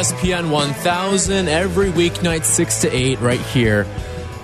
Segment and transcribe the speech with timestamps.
[0.00, 3.86] ESPN 1000 every weeknight 6 to 8 right here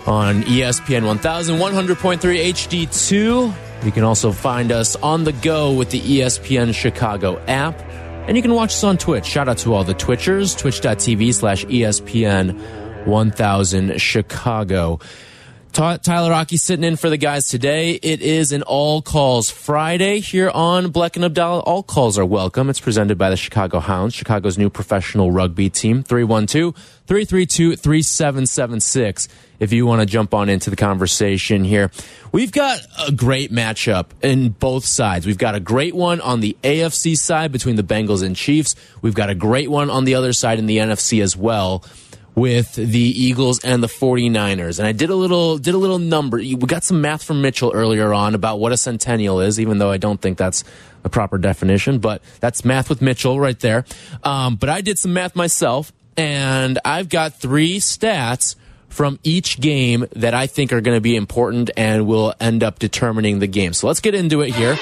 [0.06, 3.54] on ESPN 1000 100.3 HD2.
[3.82, 7.80] You can also find us on the go with the ESPN Chicago app.
[8.28, 9.24] And you can watch us on Twitch.
[9.24, 15.00] Shout out to all the Twitchers, twitch.tv slash ESPN 1000 Chicago.
[15.76, 17.90] Ty- Tyler Rocky sitting in for the guys today.
[18.02, 21.60] It is an all calls Friday here on Bleck and Abdallah.
[21.60, 22.70] All calls are welcome.
[22.70, 26.02] It's presented by the Chicago Hounds, Chicago's new professional rugby team.
[26.02, 29.28] 312 332 3776.
[29.60, 31.90] If you want to jump on into the conversation here,
[32.32, 35.26] we've got a great matchup in both sides.
[35.26, 38.76] We've got a great one on the AFC side between the Bengals and Chiefs.
[39.02, 41.84] We've got a great one on the other side in the NFC as well
[42.36, 44.78] with the Eagles and the 49ers.
[44.78, 46.36] And I did a little did a little number.
[46.36, 49.90] We got some math from Mitchell earlier on about what a centennial is, even though
[49.90, 50.62] I don't think that's
[51.02, 53.84] the proper definition, but that's math with Mitchell right there.
[54.22, 58.54] Um, but I did some math myself, and I've got three stats
[58.88, 62.78] from each game that I think are going to be important and will end up
[62.78, 63.72] determining the game.
[63.72, 64.76] So let's get into it here.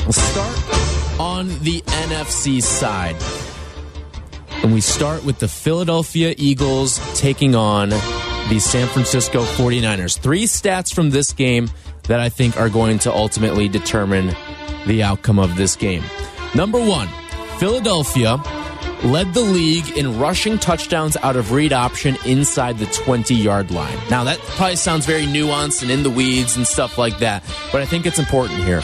[0.00, 3.43] We'll start on the NFC side.
[4.64, 10.18] And we start with the Philadelphia Eagles taking on the San Francisco 49ers.
[10.18, 11.70] Three stats from this game
[12.04, 14.34] that I think are going to ultimately determine
[14.86, 16.02] the outcome of this game.
[16.54, 17.08] Number one,
[17.58, 18.42] Philadelphia
[19.04, 23.98] led the league in rushing touchdowns out of read option inside the 20 yard line.
[24.08, 27.82] Now, that probably sounds very nuanced and in the weeds and stuff like that, but
[27.82, 28.80] I think it's important here.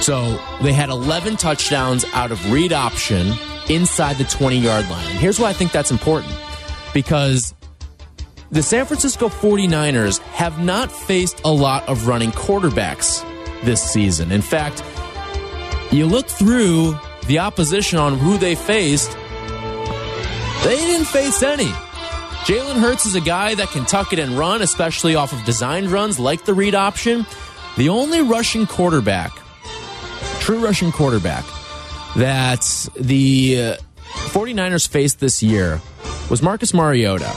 [0.00, 3.32] So they had 11 touchdowns out of read option
[3.68, 5.06] inside the 20 yard line.
[5.08, 6.34] And here's why I think that's important
[6.94, 7.54] because
[8.50, 13.22] the San Francisco 49ers have not faced a lot of running quarterbacks
[13.64, 14.32] this season.
[14.32, 14.82] In fact,
[15.92, 19.12] you look through the opposition on who they faced,
[20.64, 21.70] they didn't face any.
[22.46, 25.90] Jalen Hurts is a guy that can tuck it and run, especially off of designed
[25.90, 27.26] runs like the read option.
[27.76, 29.32] The only rushing quarterback,
[30.48, 31.44] true rushing quarterback,
[32.16, 32.64] that
[32.96, 33.76] the uh,
[34.30, 35.78] 49ers faced this year
[36.30, 37.30] was Marcus Mariota,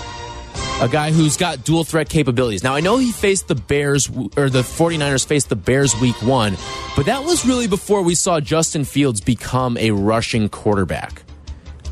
[0.79, 2.63] a guy who's got dual threat capabilities.
[2.63, 4.07] Now, I know he faced the Bears,
[4.37, 6.55] or the 49ers faced the Bears week one,
[6.95, 11.23] but that was really before we saw Justin Fields become a rushing quarterback.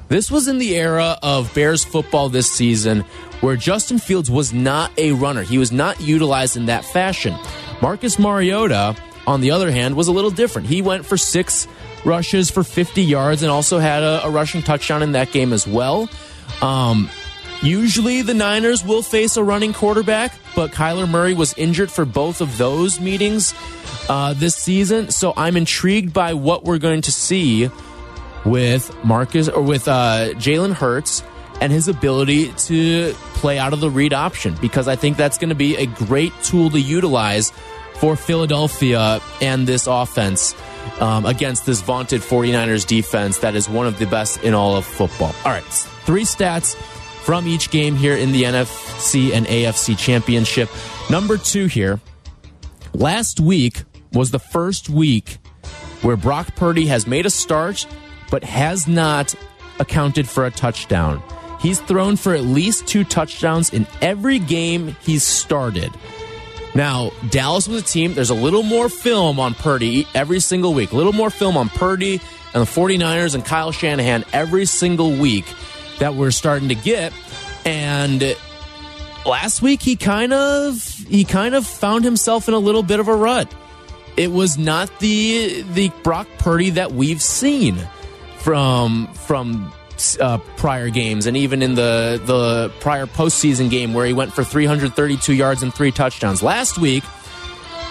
[0.07, 3.01] This was in the era of Bears football this season
[3.41, 5.43] where Justin Fields was not a runner.
[5.43, 7.35] He was not utilized in that fashion.
[7.81, 8.95] Marcus Mariota,
[9.27, 10.67] on the other hand, was a little different.
[10.67, 11.67] He went for six
[12.05, 15.67] rushes for 50 yards and also had a, a rushing touchdown in that game as
[15.67, 16.09] well.
[16.61, 17.09] Um,
[17.61, 22.41] usually the Niners will face a running quarterback, but Kyler Murray was injured for both
[22.41, 23.53] of those meetings
[24.07, 25.11] uh, this season.
[25.11, 27.69] So I'm intrigued by what we're going to see
[28.45, 31.23] with Marcus or with uh, Jalen Hurts
[31.61, 35.49] and his ability to play out of the read option because I think that's going
[35.49, 37.51] to be a great tool to utilize
[37.99, 40.55] for Philadelphia and this offense
[40.99, 44.85] um, against this vaunted 49ers defense that is one of the best in all of
[44.85, 45.35] football.
[45.45, 50.69] All right, three stats from each game here in the NFC and AFC championship.
[51.09, 51.99] Number two here.
[52.93, 53.83] Last week
[54.13, 55.37] was the first week
[56.01, 57.85] where Brock Purdy has made a start
[58.31, 59.35] but has not
[59.79, 61.21] accounted for a touchdown.
[61.59, 65.91] He's thrown for at least two touchdowns in every game he's started.
[66.75, 70.91] Now, Dallas was a team, there's a little more film on Purdy every single week,
[70.91, 72.21] a little more film on Purdy
[72.53, 75.45] and the 49ers and Kyle Shanahan every single week
[75.99, 77.13] that we're starting to get.
[77.65, 78.35] And
[79.25, 83.07] last week he kind of he kind of found himself in a little bit of
[83.07, 83.53] a rut.
[84.17, 87.77] It was not the the Brock Purdy that we've seen
[88.37, 89.71] from from
[90.19, 94.43] uh, prior games, and even in the the prior postseason game where he went for
[94.43, 96.41] 332 yards and three touchdowns.
[96.41, 97.03] Last week,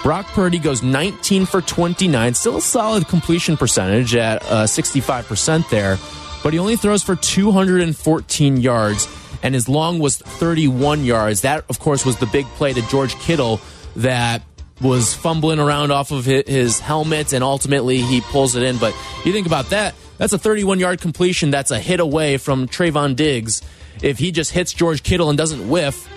[0.02, 5.98] Brock Purdy goes 19 for 29, still a solid completion percentage at uh, 65% there,
[6.42, 9.08] but he only throws for 214 yards,
[9.42, 11.42] and his long was 31 yards.
[11.42, 13.60] That, of course, was the big play to George Kittle
[13.96, 14.42] that
[14.80, 18.78] was fumbling around off of his helmet, and ultimately he pulls it in.
[18.78, 18.94] But
[19.24, 19.94] you think about that.
[20.18, 21.50] That's a 31 yard completion.
[21.50, 23.62] That's a hit away from Trevon Diggs.
[24.02, 26.08] If he just hits George Kittle and doesn't whiff,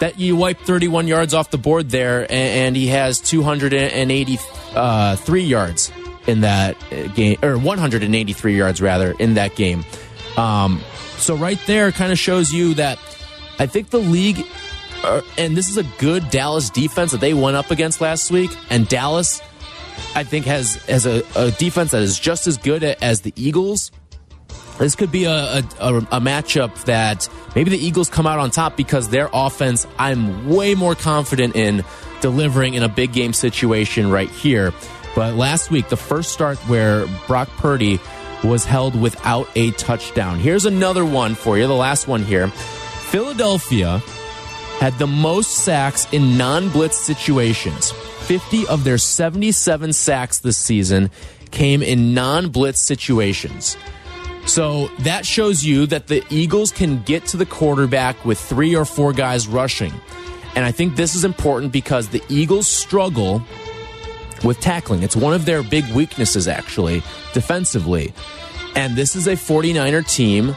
[0.00, 5.92] that you wipe 31 yards off the board there, and, he has 283 yards
[6.26, 6.76] in that
[7.14, 9.84] game, or 183 yards rather in that game.
[10.36, 10.80] Um,
[11.16, 12.98] so right there kind of shows you that
[13.58, 14.46] I think the league,
[15.36, 18.88] and this is a good Dallas defense that they went up against last week, and
[18.88, 19.40] Dallas
[20.14, 23.90] I think has has a, a defense that is just as good as the Eagles.
[24.78, 28.76] this could be a, a, a, matchup that maybe the Eagles come out on top
[28.76, 31.84] because their offense, I'm way more confident in
[32.20, 34.72] delivering in a big game situation right here.
[35.14, 38.00] But last week, the first start where Brock Purdy
[38.44, 40.38] was held without a touchdown.
[40.38, 42.48] Here's another one for you, the last one here.
[42.48, 44.00] Philadelphia
[44.78, 47.90] had the most sacks in non blitz situations.
[47.90, 51.10] 50 of their 77 sacks this season
[51.50, 53.76] came in non blitz situations.
[54.46, 58.84] So that shows you that the Eagles can get to the quarterback with three or
[58.84, 59.92] four guys rushing.
[60.54, 63.42] And I think this is important because the Eagles struggle
[64.44, 65.02] with tackling.
[65.02, 67.02] It's one of their big weaknesses, actually,
[67.34, 68.14] defensively.
[68.74, 70.56] And this is a 49er team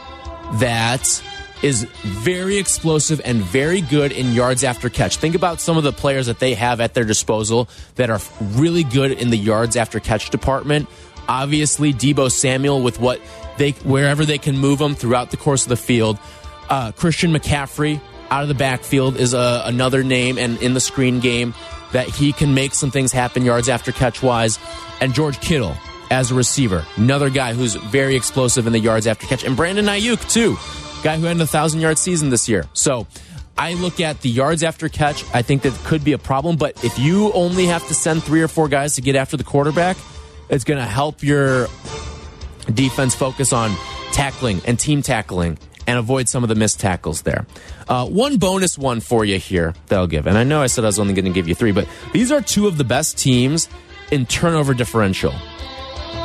[0.54, 1.22] that
[1.62, 5.16] is very explosive and very good in yards after catch.
[5.16, 8.82] Think about some of the players that they have at their disposal that are really
[8.82, 10.88] good in the yards after catch department.
[11.28, 13.20] Obviously, Deebo Samuel with what
[13.58, 16.18] they wherever they can move them throughout the course of the field.
[16.68, 18.00] Uh, Christian McCaffrey
[18.30, 21.54] out of the backfield is a, uh, another name, and in the screen game
[21.92, 24.58] that he can make some things happen yards after catch wise.
[25.00, 25.76] And George Kittle
[26.10, 29.84] as a receiver, another guy who's very explosive in the yards after catch, and Brandon
[29.84, 30.56] Aiyuk too,
[31.02, 32.66] guy who had a thousand yard season this year.
[32.72, 33.06] So.
[33.58, 35.24] I look at the yards after catch.
[35.34, 38.40] I think that could be a problem, but if you only have to send three
[38.40, 39.98] or four guys to get after the quarterback,
[40.48, 41.68] it's going to help your
[42.72, 43.76] defense focus on
[44.12, 47.46] tackling and team tackling and avoid some of the missed tackles there.
[47.88, 50.26] Uh, one bonus one for you here that I'll give.
[50.26, 52.30] And I know I said I was only going to give you three, but these
[52.30, 53.68] are two of the best teams
[54.10, 55.32] in turnover differential.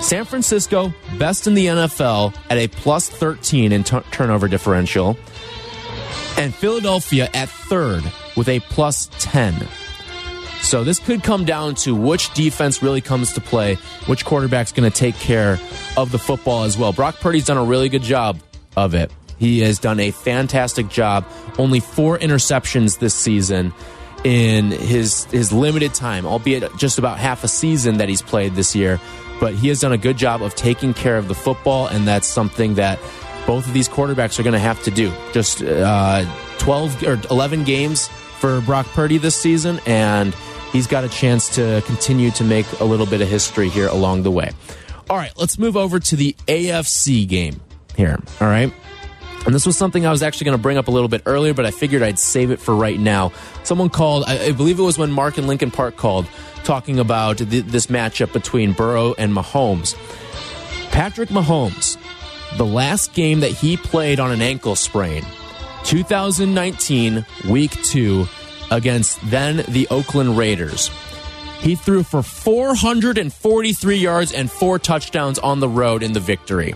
[0.02, 5.18] San Francisco, best in the NFL at a plus 13 in turnover differential.
[6.38, 8.04] And Philadelphia at third
[8.36, 9.68] with a plus 10.
[10.62, 14.90] So this could come down to which defense really comes to play, which quarterback's going
[14.90, 15.60] to take care
[15.98, 16.94] of the football as well.
[16.94, 18.40] Brock Purdy's done a really good job
[18.76, 19.12] of it.
[19.38, 21.26] He has done a fantastic job.
[21.58, 23.74] Only four interceptions this season
[24.24, 28.76] in his his limited time, albeit just about half a season that he's played this
[28.76, 29.00] year.
[29.40, 32.28] But he has done a good job of taking care of the football, and that's
[32.28, 33.00] something that
[33.46, 35.12] both of these quarterbacks are going to have to do.
[35.32, 36.26] Just uh,
[36.58, 40.34] twelve or eleven games for Brock Purdy this season, and
[40.72, 44.24] he's got a chance to continue to make a little bit of history here along
[44.24, 44.52] the way.
[45.10, 47.62] All right, let's move over to the AFC game
[47.96, 48.18] here.
[48.42, 48.74] All right.
[49.46, 51.54] And this was something I was actually going to bring up a little bit earlier,
[51.54, 53.32] but I figured I'd save it for right now.
[53.64, 56.28] Someone called, I, believe it was when Mark and Lincoln Park called,
[56.68, 59.96] talking about this matchup between Burrow and Mahomes.
[60.92, 61.98] Patrick Mahomes,
[62.58, 65.24] the last game that he played on an ankle sprain,
[65.86, 68.28] 2019, week two,
[68.70, 70.92] against then the Oakland Raiders.
[71.62, 76.76] He threw for 443 yards and four touchdowns on the road in the victory.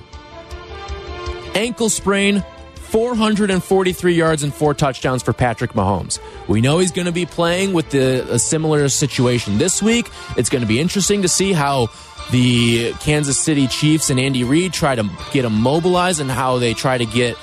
[1.54, 2.46] Ankle sprain,
[2.76, 6.20] 443 yards and four touchdowns for Patrick Mahomes.
[6.52, 10.10] We know he's going to be playing with the, a similar situation this week.
[10.36, 11.88] It's going to be interesting to see how
[12.30, 16.74] the Kansas City Chiefs and Andy Reid try to get him mobilized and how they
[16.74, 17.38] try to get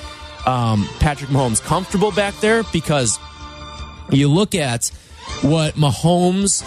[0.46, 3.18] um, Patrick Mahomes comfortable back there because
[4.10, 4.88] you look at
[5.40, 6.62] what Mahomes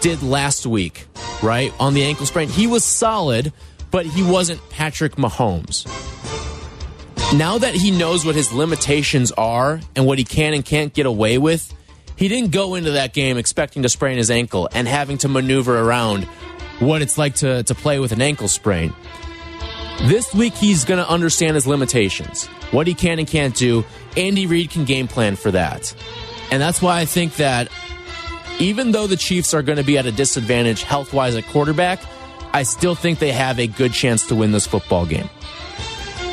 [0.00, 1.06] did last week,
[1.44, 1.72] right?
[1.78, 2.48] On the ankle sprain.
[2.48, 3.52] He was solid,
[3.92, 5.86] but he wasn't Patrick Mahomes.
[7.38, 11.06] Now that he knows what his limitations are and what he can and can't get
[11.06, 11.72] away with,
[12.16, 15.78] he didn't go into that game expecting to sprain his ankle and having to maneuver
[15.78, 16.24] around
[16.78, 18.94] what it's like to, to play with an ankle sprain.
[20.02, 23.84] This week, he's going to understand his limitations, what he can and can't do.
[24.16, 25.94] Andy Reid can game plan for that.
[26.50, 27.68] And that's why I think that
[28.60, 32.00] even though the Chiefs are going to be at a disadvantage health wise at quarterback,
[32.52, 35.28] I still think they have a good chance to win this football game.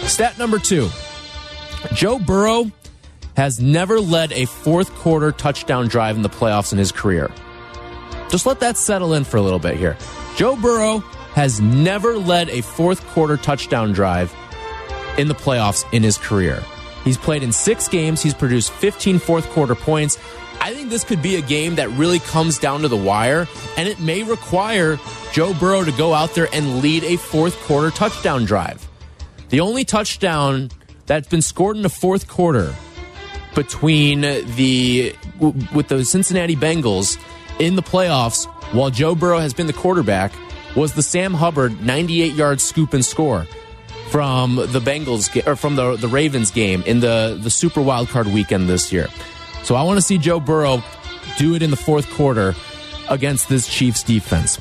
[0.04, 0.90] Stat number two
[1.94, 2.72] Joe Burrow
[3.42, 7.28] has never led a fourth quarter touchdown drive in the playoffs in his career.
[8.30, 9.98] Just let that settle in for a little bit here.
[10.36, 11.00] Joe Burrow
[11.34, 14.32] has never led a fourth quarter touchdown drive
[15.18, 16.64] in the playoffs in his career.
[17.04, 18.22] He's played in six games.
[18.22, 20.20] He's produced 15 fourth quarter points.
[20.60, 23.90] I think this could be a game that really comes down to the wire, and
[23.90, 25.00] it may require
[25.34, 28.88] Joe Burrow to go out there and lead a fourth quarter touchdown drive.
[29.50, 30.70] The only touchdown
[31.08, 32.76] that's been scored in the fourth quarter
[33.56, 35.16] between the
[35.74, 37.18] with the Cincinnati Bengals
[37.60, 40.32] in the playoffs while Joe Burrow has been the quarterback
[40.76, 43.46] was the Sam Hubbard 98 yard scoop and score
[44.10, 48.28] from the Bengals or from the the Ravens game in the the Super Wild Card
[48.28, 49.08] weekend this year.
[49.64, 50.84] So I want to see Joe Burrow
[51.38, 52.56] do it in the fourth quarter
[53.10, 54.60] against this Chiefs defense.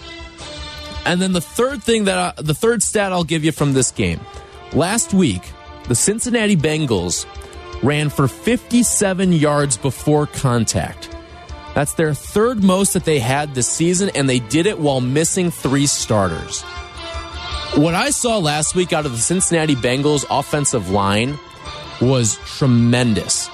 [1.06, 3.90] And then the third thing that I, the third stat I'll give you from this
[3.90, 4.20] game.
[4.72, 5.42] Last week,
[5.88, 7.26] the Cincinnati Bengals
[7.82, 11.14] ran for 57 yards before contact.
[11.74, 15.50] That's their third most that they had this season, and they did it while missing
[15.50, 16.62] three starters.
[17.76, 21.38] What I saw last week out of the Cincinnati Bengals offensive line
[22.00, 23.48] was tremendous.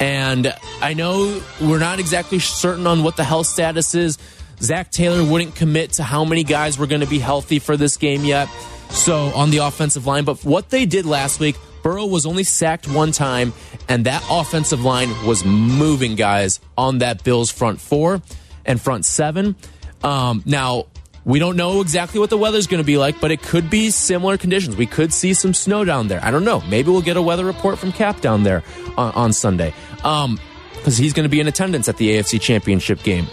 [0.00, 4.18] And I know we're not exactly certain on what the health status is.
[4.60, 7.96] Zac Taylor wouldn't commit to how many guys were going to be healthy for this
[7.96, 8.48] game yet.
[8.90, 11.56] So on the offensive line, but what they did last week,
[11.86, 13.52] Burrow was only sacked one time,
[13.88, 18.20] and that offensive line was moving guys on that Bills front four
[18.64, 19.54] and front seven.
[20.02, 20.86] Um, now,
[21.24, 23.90] we don't know exactly what the weather's going to be like, but it could be
[23.90, 24.74] similar conditions.
[24.74, 26.18] We could see some snow down there.
[26.24, 26.60] I don't know.
[26.62, 28.64] Maybe we'll get a weather report from Cap down there
[28.96, 30.40] on, on Sunday because um,
[30.84, 33.28] he's going to be in attendance at the AFC Championship game.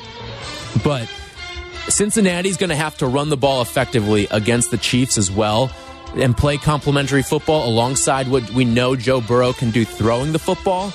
[0.84, 1.10] But
[1.88, 5.72] Cincinnati's going to have to run the ball effectively against the Chiefs as well
[6.16, 10.94] and play complementary football alongside what we know Joe Burrow can do throwing the football.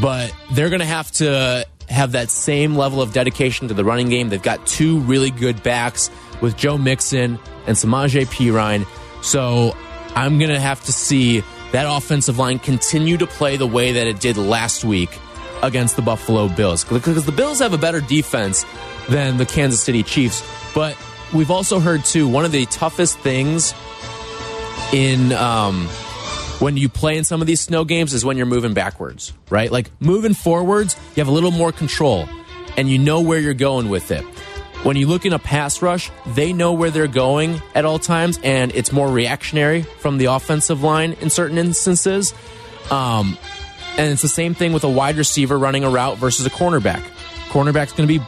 [0.00, 4.08] But they're going to have to have that same level of dedication to the running
[4.08, 4.28] game.
[4.28, 6.10] They've got two really good backs
[6.40, 8.86] with Joe Mixon and Samaje Perine.
[9.22, 9.76] So
[10.14, 14.06] I'm going to have to see that offensive line continue to play the way that
[14.06, 15.10] it did last week
[15.62, 16.84] against the Buffalo Bills.
[16.84, 18.64] Because the Bills have a better defense
[19.08, 20.42] than the Kansas City Chiefs.
[20.74, 20.96] But
[21.34, 23.74] we've also heard, too, one of the toughest things
[24.94, 25.32] in.
[25.32, 25.88] Um,
[26.60, 29.70] when you play in some of these snow games is when you're moving backwards, right?
[29.70, 32.28] Like moving forwards, you have a little more control
[32.76, 34.22] and you know where you're going with it.
[34.84, 38.38] When you look in a pass rush, they know where they're going at all times,
[38.42, 42.34] and it's more reactionary from the offensive line in certain instances.
[42.90, 43.38] Um,
[43.96, 47.02] and it's the same thing with a wide receiver running a route versus a cornerback.
[47.48, 48.24] Cornerback's going to be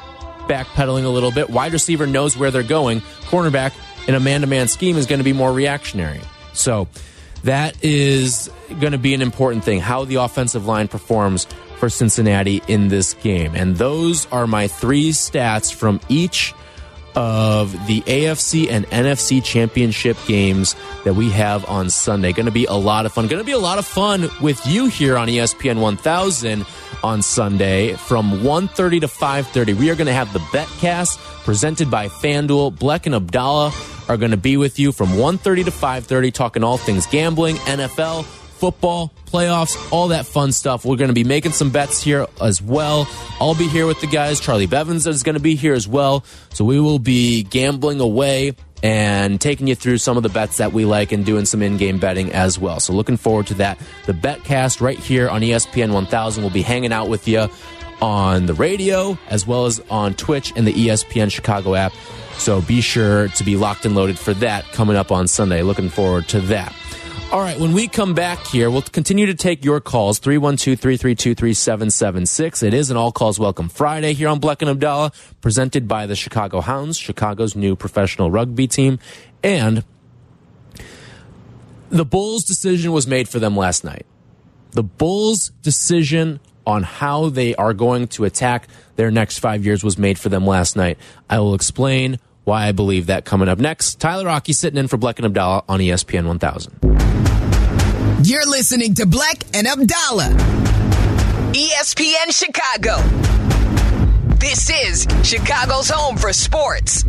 [0.46, 1.50] backpedaling a little bit.
[1.50, 3.00] Wide receiver knows where they're going.
[3.28, 3.72] Cornerback
[4.08, 6.20] in a man to man scheme is going to be more reactionary.
[6.56, 6.88] So,
[7.44, 11.46] that is going to be an important thing how the offensive line performs
[11.78, 13.54] for Cincinnati in this game.
[13.54, 16.54] And those are my three stats from each
[17.14, 22.32] of the AFC and NFC championship games that we have on Sunday.
[22.32, 23.26] Going to be a lot of fun.
[23.26, 26.66] Going to be a lot of fun with you here on ESPN 1000
[27.02, 29.74] on Sunday from 1:30 to 5:30.
[29.74, 32.76] We are going to have the Betcast presented by FanDuel.
[32.76, 33.72] Bleck and Abdallah
[34.08, 38.24] are going to be with you from 1.30 to 5.30 talking all things gambling, NFL,
[38.24, 40.84] football, playoffs, all that fun stuff.
[40.84, 43.08] We're going to be making some bets here as well.
[43.40, 44.40] I'll be here with the guys.
[44.40, 46.24] Charlie Bevins is going to be here as well.
[46.52, 50.72] So we will be gambling away and taking you through some of the bets that
[50.72, 52.80] we like and doing some in-game betting as well.
[52.80, 53.78] So looking forward to that.
[54.06, 57.48] The Betcast right here on ESPN 1000 will be hanging out with you
[58.02, 61.92] on the radio as well as on Twitch and the ESPN Chicago app.
[62.38, 65.62] So be sure to be locked and loaded for that coming up on Sunday.
[65.62, 66.74] Looking forward to that.
[67.32, 71.34] All right, when we come back here, we'll continue to take your calls 312 332
[71.34, 72.62] 3776.
[72.62, 76.14] It is an All Calls Welcome Friday here on Bleck and Abdallah, presented by the
[76.14, 79.00] Chicago Hounds, Chicago's new professional rugby team.
[79.42, 79.84] And
[81.90, 84.06] the Bulls' decision was made for them last night.
[84.70, 89.98] The Bulls' decision on how they are going to attack their next five years was
[89.98, 90.98] made for them last night.
[91.28, 93.98] I will explain why I believe that coming up next.
[94.00, 96.78] Tyler Rocky sitting in for Bleck and Abdallah on ESPN 1000.
[98.24, 100.30] You're listening to Bleck and Abdallah,
[101.52, 103.02] ESPN Chicago.
[104.38, 107.04] This is Chicago's home for sports.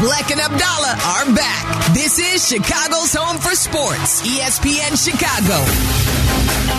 [0.00, 1.92] Bleck and Abdallah are back.
[1.92, 5.60] This is Chicago's home for sports, ESPN Chicago.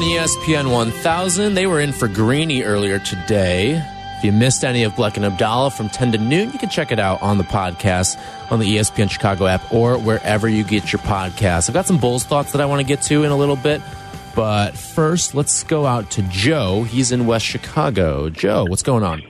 [0.00, 1.54] On ESPN 1000.
[1.54, 3.84] They were in for Greeny earlier today.
[4.16, 6.90] If you missed any of Bleck and Abdallah from 10 to noon, you can check
[6.90, 8.18] it out on the podcast
[8.50, 11.68] on the ESPN Chicago app or wherever you get your podcasts.
[11.68, 13.82] I've got some Bulls thoughts that I want to get to in a little bit.
[14.34, 16.84] But first, let's go out to Joe.
[16.84, 18.30] He's in West Chicago.
[18.30, 19.22] Joe, what's going on?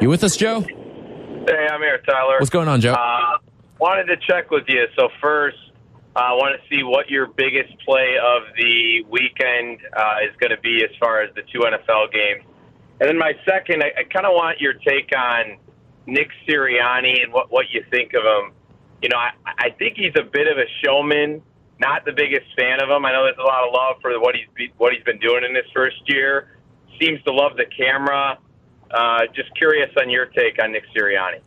[0.00, 0.62] You with us, Joe?
[0.62, 2.38] Hey, I'm here, Tyler.
[2.38, 2.94] What's going on, Joe?
[2.94, 3.38] Uh,
[3.78, 4.86] wanted to check with you.
[4.96, 5.58] So first,
[6.16, 10.60] I want to see what your biggest play of the weekend uh, is going to
[10.60, 12.42] be as far as the two NFL games.
[13.00, 15.56] And then my second, I, I kind of want your take on
[16.06, 18.52] Nick Sirianni and what, what you think of him.
[19.02, 21.42] you know, I, I think he's a bit of a showman.
[21.78, 23.06] Not the biggest fan of him.
[23.06, 25.44] I know there's a lot of love for what he's be, what he's been doing
[25.44, 26.58] in his first year.
[27.00, 28.36] Seems to love the camera.
[28.90, 31.40] Uh, just curious on your take on Nick Sirianni.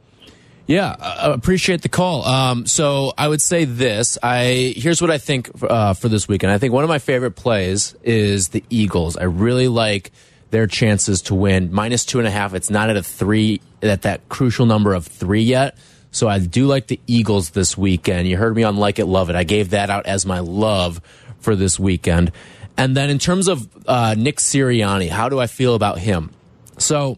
[0.65, 2.23] Yeah, I appreciate the call.
[2.23, 4.17] Um, so I would say this.
[4.23, 6.53] I here's what I think uh, for this weekend.
[6.53, 9.17] I think one of my favorite plays is the Eagles.
[9.17, 10.11] I really like
[10.51, 12.53] their chances to win minus two and a half.
[12.53, 15.77] It's not at a three at that crucial number of three yet.
[16.11, 18.27] So I do like the Eagles this weekend.
[18.27, 19.35] You heard me on Like It Love It.
[19.35, 21.01] I gave that out as my love
[21.39, 22.31] for this weekend.
[22.77, 26.29] And then in terms of uh, Nick Sirianni, how do I feel about him?
[26.77, 27.17] So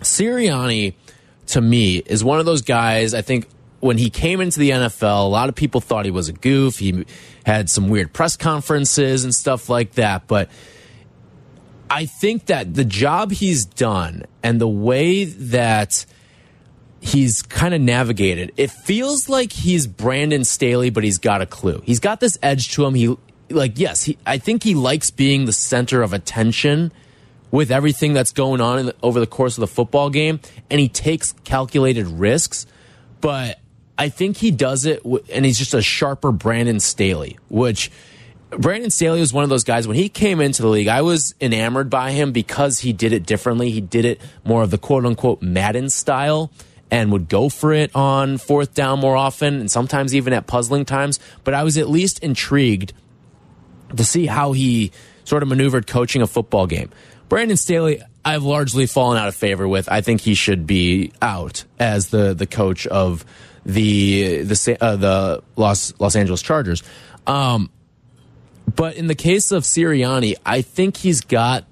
[0.00, 0.94] Sirianni,
[1.52, 3.14] to me, is one of those guys.
[3.14, 3.46] I think
[3.80, 6.78] when he came into the NFL, a lot of people thought he was a goof.
[6.78, 7.04] He
[7.44, 10.26] had some weird press conferences and stuff like that.
[10.26, 10.48] But
[11.90, 16.06] I think that the job he's done and the way that
[17.00, 18.52] he's kind of navigated.
[18.56, 21.82] It feels like he's Brandon Staley, but he's got a clue.
[21.84, 22.94] He's got this edge to him.
[22.94, 23.16] He
[23.50, 26.92] like yes, he, I think he likes being the center of attention
[27.52, 30.88] with everything that's going on the, over the course of the football game, and he
[30.88, 32.66] takes calculated risks.
[33.20, 33.60] But
[33.96, 37.92] I think he does it, and he's just a sharper Brandon Staley, which.
[38.50, 40.86] Brandon Staley was one of those guys when he came into the league.
[40.86, 43.70] I was enamored by him because he did it differently.
[43.70, 46.50] He did it more of the quote unquote Madden style
[46.90, 50.84] and would go for it on fourth down more often and sometimes even at puzzling
[50.84, 51.18] times.
[51.44, 52.92] But I was at least intrigued
[53.96, 54.92] to see how he
[55.24, 56.90] sort of maneuvered coaching a football game.
[57.32, 59.90] Brandon Staley, I've largely fallen out of favor with.
[59.90, 63.24] I think he should be out as the the coach of
[63.64, 66.82] the the uh, the Los Los Angeles Chargers.
[67.26, 67.70] Um,
[68.76, 71.64] but in the case of Sirianni, I think he's got.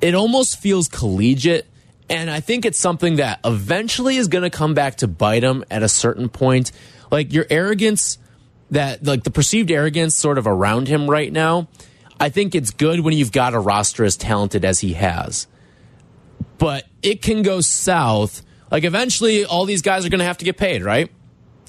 [0.00, 1.66] It almost feels collegiate
[2.08, 5.64] and I think it's something that eventually is going to come back to bite him
[5.72, 6.70] at a certain point.
[7.10, 8.18] Like your arrogance,
[8.70, 11.66] that like the perceived arrogance sort of around him right now.
[12.20, 15.46] I think it's good when you've got a roster as talented as he has.
[16.58, 18.42] But it can go south.
[18.70, 21.10] Like eventually, all these guys are going to have to get paid, right?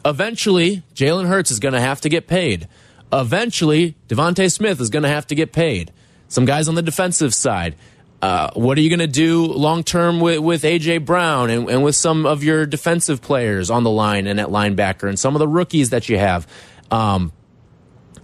[0.04, 2.68] Eventually, Jalen Hurts is going to have to get paid.
[3.12, 5.92] Eventually, DeVonta Smith is going to have to get paid.
[6.28, 7.76] Some guys on the defensive side.
[8.22, 11.84] Uh, what are you going to do long term with, with AJ Brown and, and,
[11.84, 15.40] with some of your defensive players on the line and at linebacker and some of
[15.40, 16.46] the rookies that you have?
[16.92, 17.32] Um,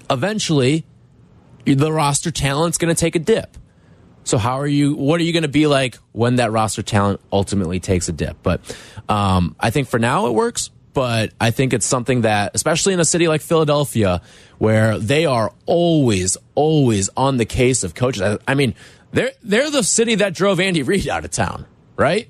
[0.10, 0.86] eventually,
[1.65, 3.58] the roster talent's going to take a dip.
[4.23, 4.95] So how are you?
[4.95, 8.38] What are you going to be like when that roster talent ultimately takes a dip?
[8.41, 8.62] But
[9.08, 10.71] um, I think for now it works.
[10.93, 14.21] But I think it's something that, especially in a city like Philadelphia,
[14.60, 18.21] where they are always, always on the case of coaches.
[18.21, 18.75] I, I mean,
[19.12, 21.65] they're they're the city that drove Andy Reid out of town,
[21.97, 22.30] right?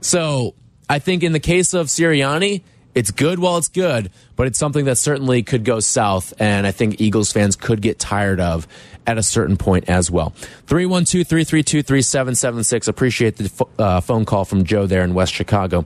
[0.00, 0.54] So
[0.88, 2.62] I think in the case of Sirianni,
[2.96, 6.72] it's good while it's good, but it's something that certainly could go south, and I
[6.72, 8.66] think Eagles fans could get tired of
[9.06, 10.30] at a certain point as well.
[10.66, 12.88] 312 332 3776.
[12.88, 15.84] Appreciate the uh, phone call from Joe there in West Chicago.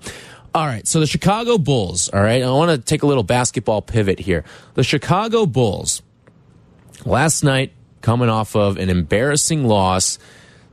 [0.54, 3.82] All right, so the Chicago Bulls, all right, I want to take a little basketball
[3.82, 4.44] pivot here.
[4.74, 6.02] The Chicago Bulls,
[7.04, 10.18] last night, coming off of an embarrassing loss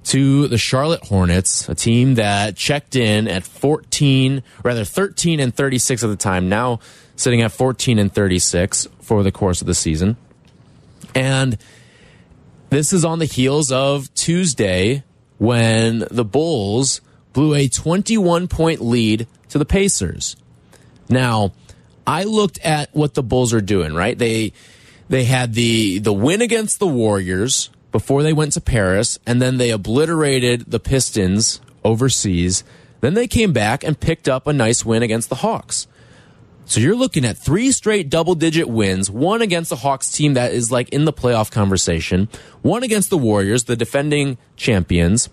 [0.07, 6.03] to the Charlotte Hornets, a team that checked in at 14, rather 13 and 36
[6.03, 6.79] at the time, now
[7.17, 10.15] sitting at 14 and 36 for the course of the season.
[11.13, 11.57] And
[12.69, 15.03] this is on the heels of Tuesday
[15.39, 17.01] when the Bulls
[17.33, 20.37] blew a 21 point lead to the Pacers.
[21.09, 21.51] Now,
[22.05, 24.17] I looked at what the Bulls are doing, right?
[24.17, 24.53] They
[25.09, 29.57] they had the the win against the Warriors before they went to Paris, and then
[29.57, 32.63] they obliterated the Pistons overseas.
[33.01, 35.87] Then they came back and picked up a nice win against the Hawks.
[36.65, 40.51] So you're looking at three straight double digit wins, one against the Hawks team that
[40.51, 42.27] is like in the playoff conversation,
[42.61, 45.29] one against the Warriors, the defending champions,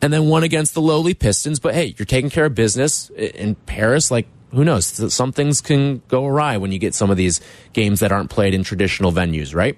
[0.00, 1.58] and then one against the lowly Pistons.
[1.58, 4.12] But hey, you're taking care of business in Paris.
[4.12, 5.12] Like who knows?
[5.12, 7.40] Some things can go awry when you get some of these
[7.72, 9.76] games that aren't played in traditional venues, right?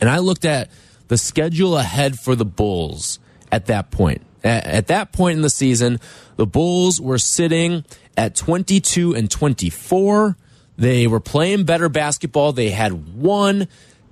[0.00, 0.70] And I looked at
[1.08, 3.18] the schedule ahead for the Bulls
[3.50, 4.22] at that point.
[4.44, 5.98] At that point in the season,
[6.36, 7.84] the Bulls were sitting
[8.16, 10.36] at 22 and 24.
[10.76, 12.52] They were playing better basketball.
[12.52, 13.66] They had won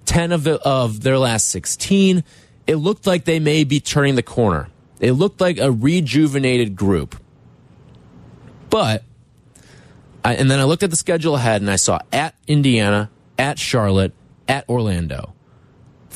[0.07, 2.25] 10 of, the, of their last 16.
[2.67, 4.69] It looked like they may be turning the corner.
[4.99, 7.17] It looked like a rejuvenated group.
[8.69, 9.05] But
[10.25, 13.61] I, and then I looked at the schedule ahead and I saw at Indiana, at
[13.61, 14.13] Charlotte,
[14.49, 15.36] at Orlando.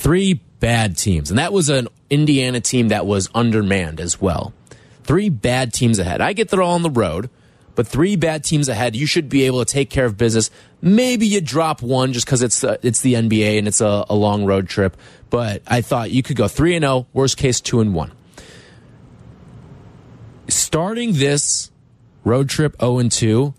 [0.00, 1.28] Three bad teams.
[1.28, 4.54] And that was an Indiana team that was undermanned as well.
[5.02, 6.22] Three bad teams ahead.
[6.22, 7.28] I get they're all on the road,
[7.74, 10.50] but three bad teams ahead, you should be able to take care of business.
[10.80, 14.14] Maybe you drop one just because it's uh, it's the NBA and it's a, a
[14.14, 14.96] long road trip.
[15.28, 18.12] But I thought you could go three and zero, worst case two and one.
[20.48, 21.70] Starting this
[22.24, 23.52] road trip zero and two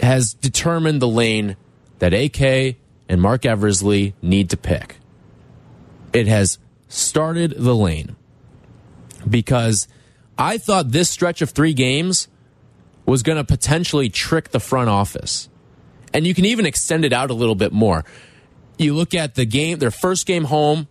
[0.00, 1.58] has determined the lane
[1.98, 2.76] that AK
[3.08, 4.96] and Marc Eversley need to pick.
[6.12, 8.16] It has started the lane
[9.28, 9.88] because
[10.36, 12.28] I thought this stretch of three games
[13.06, 15.48] was going to potentially trick the front office.
[16.12, 18.04] And you can even extend it out a little bit more.
[18.78, 20.88] You look at the game, their first game home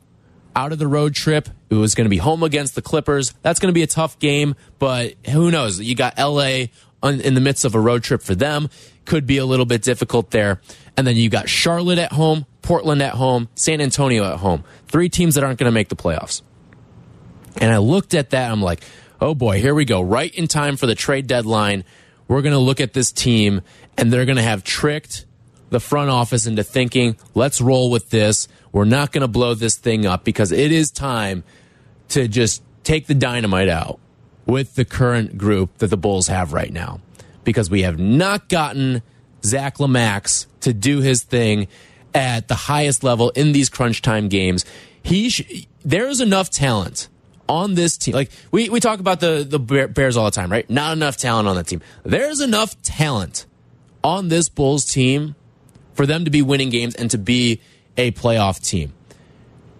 [0.55, 1.49] out of the road trip.
[1.69, 3.33] It was going to be home against the Clippers.
[3.41, 5.79] That's going to be a tough game, but who knows?
[5.79, 6.65] You got LA
[7.03, 8.69] in the midst of a road trip for them.
[9.05, 10.61] Could be a little bit difficult there.
[10.95, 14.63] And then you got Charlotte at home, Portland at home, San Antonio at home.
[14.87, 16.41] Three teams that aren't going to make the playoffs.
[17.57, 18.51] And I looked at that.
[18.51, 18.83] I'm like,
[19.21, 20.01] oh boy, here we go.
[20.01, 21.83] Right in time for the trade deadline.
[22.27, 23.61] We're going to look at this team
[23.97, 25.25] and they're going to have tricked
[25.69, 28.47] the front office into thinking, let's roll with this.
[28.71, 31.43] We're not going to blow this thing up because it is time
[32.09, 33.99] to just take the dynamite out
[34.47, 37.01] with the current group that the Bulls have right now.
[37.43, 39.03] Because we have not gotten
[39.43, 41.67] Zach LaVine to do his thing
[42.13, 44.65] at the highest level in these crunch time games.
[45.03, 47.07] He there's enough talent
[47.47, 48.13] on this team.
[48.13, 50.69] Like we, we talk about the, the Bears all the time, right?
[50.69, 51.81] Not enough talent on that team.
[52.03, 53.45] There's enough talent
[54.03, 55.35] on this Bulls team
[55.93, 57.61] for them to be winning games and to be
[57.95, 58.93] a playoff team.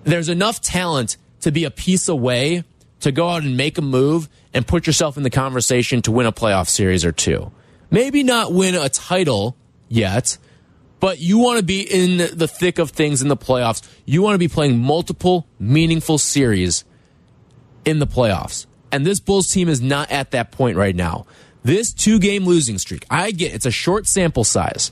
[0.04, 2.64] There's enough talent to be a piece away
[3.02, 6.26] to go out and make a move and put yourself in the conversation to win
[6.26, 7.52] a playoff series or two.
[7.90, 9.56] Maybe not win a title
[9.88, 10.38] yet,
[11.00, 13.88] but you want to be in the thick of things in the playoffs.
[14.06, 16.84] You want to be playing multiple meaningful series
[17.86, 18.66] in the playoffs.
[18.92, 21.26] And this Bulls team is not at that point right now.
[21.64, 24.92] This two game losing streak, I get it's a short sample size,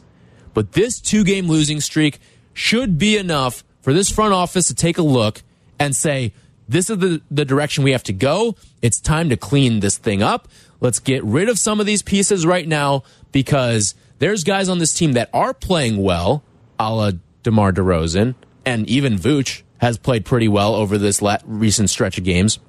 [0.53, 2.19] but this two game losing streak
[2.53, 5.41] should be enough for this front office to take a look
[5.79, 6.33] and say,
[6.67, 8.55] this is the, the direction we have to go.
[8.81, 10.47] It's time to clean this thing up.
[10.79, 14.93] Let's get rid of some of these pieces right now because there's guys on this
[14.93, 16.43] team that are playing well,
[16.79, 17.11] a la
[17.43, 22.59] DeMar DeRozan, and even Vooch has played pretty well over this recent stretch of games.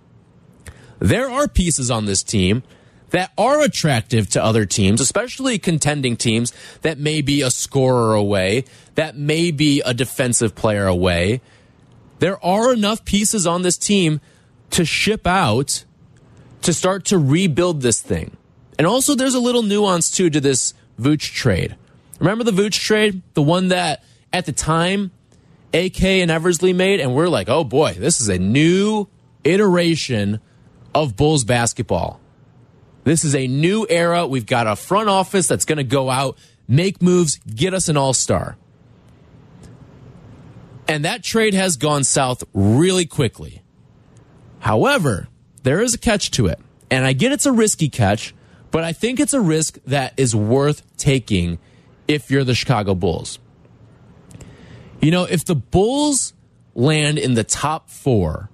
[0.98, 2.62] There are pieces on this team
[3.10, 8.64] that are attractive to other teams, especially contending teams that may be a scorer away,
[8.94, 11.40] that may be a defensive player away.
[12.18, 14.20] There are enough pieces on this team
[14.70, 15.84] to ship out
[16.62, 18.36] to start to rebuild this thing.
[18.78, 21.76] And also, there's a little nuance too to this Vooch trade.
[22.18, 23.22] Remember the Vooch trade?
[23.34, 24.02] The one that
[24.32, 25.10] at the time
[25.72, 27.00] AK and Eversley made?
[27.00, 29.08] And we're like, oh boy, this is a new
[29.44, 30.40] iteration
[30.94, 32.20] of Bulls basketball.
[33.04, 34.26] This is a new era.
[34.26, 37.96] We've got a front office that's going to go out, make moves, get us an
[37.96, 38.56] all star.
[40.88, 43.62] And that trade has gone south really quickly.
[44.60, 45.28] However,
[45.62, 46.60] there is a catch to it.
[46.90, 48.34] And I get it's a risky catch,
[48.70, 51.58] but I think it's a risk that is worth taking
[52.06, 53.38] if you're the Chicago Bulls.
[55.00, 56.32] You know, if the Bulls
[56.74, 58.50] land in the top four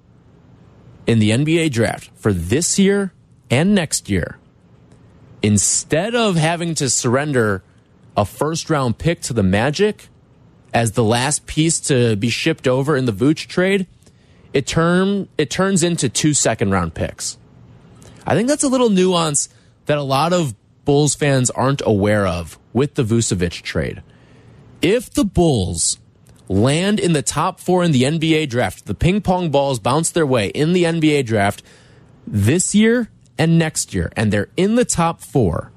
[1.07, 3.13] in the NBA draft for this year
[3.51, 4.39] and next year,
[5.43, 7.63] instead of having to surrender
[8.17, 10.09] a first round pick to the Magic
[10.73, 13.87] as the last piece to be shipped over in the Vooch trade,
[14.53, 17.39] it turn it turns into two second round picks.
[18.27, 19.49] I think that's a little nuance
[19.87, 20.55] that a lot of
[20.85, 24.03] Bulls fans aren't aware of with the Vucevic trade.
[24.81, 25.99] If the Bulls
[26.49, 30.27] land in the top four in the NBA draft, the ping pong balls bounce their
[30.27, 31.63] way in the NBA draft
[32.27, 35.73] this year and next year, and they're in the top four,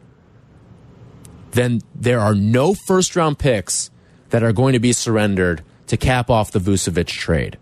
[1.52, 3.90] then there are no first round picks
[4.30, 7.58] that are going to be surrendered to cap off the Vucevic trade.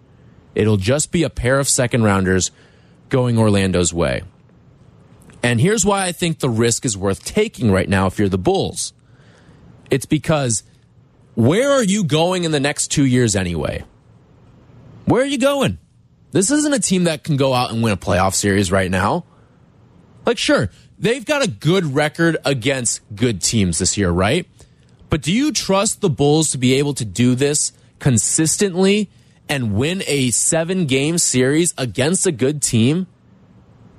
[0.55, 2.51] It'll just be a pair of second rounders
[3.09, 4.23] going Orlando's way.
[5.41, 8.37] And here's why I think the risk is worth taking right now if you're the
[8.37, 8.93] Bulls.
[9.89, 10.63] It's because
[11.35, 13.83] where are you going in the next two years anyway?
[15.05, 15.79] Where are you going?
[16.31, 19.25] This isn't a team that can go out and win a playoff series right now.
[20.25, 24.47] Like, sure, they've got a good record against good teams this year, right?
[25.13, 29.11] But do you trust the Bulls to be able to do this consistently
[29.47, 33.05] and win a seven game series against a good team?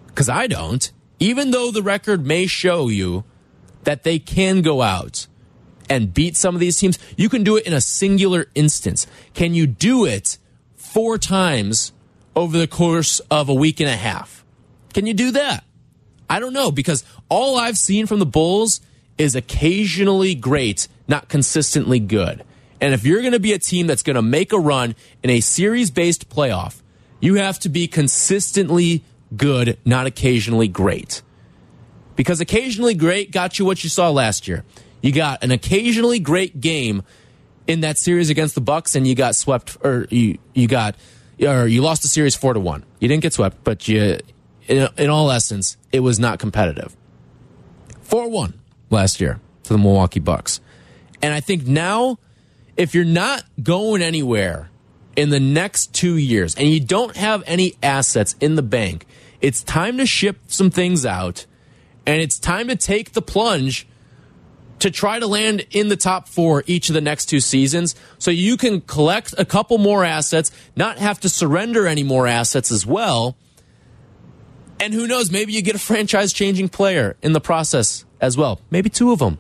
[0.09, 0.91] Because I don't.
[1.21, 3.23] Even though the record may show you
[3.85, 5.29] that they can go out
[5.89, 9.07] and beat some of these teams, you can do it in a singular instance.
[9.35, 10.37] Can you do it
[10.75, 11.93] four times
[12.35, 14.45] over the course of a week and a half?
[14.93, 15.63] Can you do that?
[16.29, 18.81] I don't know because all I've seen from the Bulls
[19.17, 22.45] is occasionally great, not consistently good.
[22.81, 25.31] And if you're going to be a team that's going to make a run in
[25.31, 26.83] a series based playoff,
[27.21, 29.05] you have to be consistently
[29.37, 31.23] good, not occasionally great.
[32.17, 34.65] Because occasionally great got you what you saw last year.
[35.01, 37.03] You got an occasionally great game
[37.67, 40.97] in that series against the Bucks, and you got swept, or you you got,
[41.41, 42.85] or you lost the series four to one.
[43.01, 44.19] You didn't get swept, but you,
[44.67, 46.97] in, in all essence, it was not competitive.
[48.03, 48.55] Four one
[48.91, 50.61] last year to the Milwaukee Bucks,
[51.25, 52.19] and I think now,
[52.77, 54.69] if you're not going anywhere
[55.17, 59.07] in the next two years, and you don't have any assets in the bank,
[59.41, 61.47] it's time to ship some things out,
[62.05, 63.87] and it's time to take the plunge
[64.81, 68.31] to try to land in the top four each of the next two seasons so
[68.31, 72.85] you can collect a couple more assets, not have to surrender any more assets as
[72.85, 73.35] well.
[74.79, 78.61] And who knows, maybe you get a franchise changing player in the process as well.
[78.71, 79.39] Maybe two of them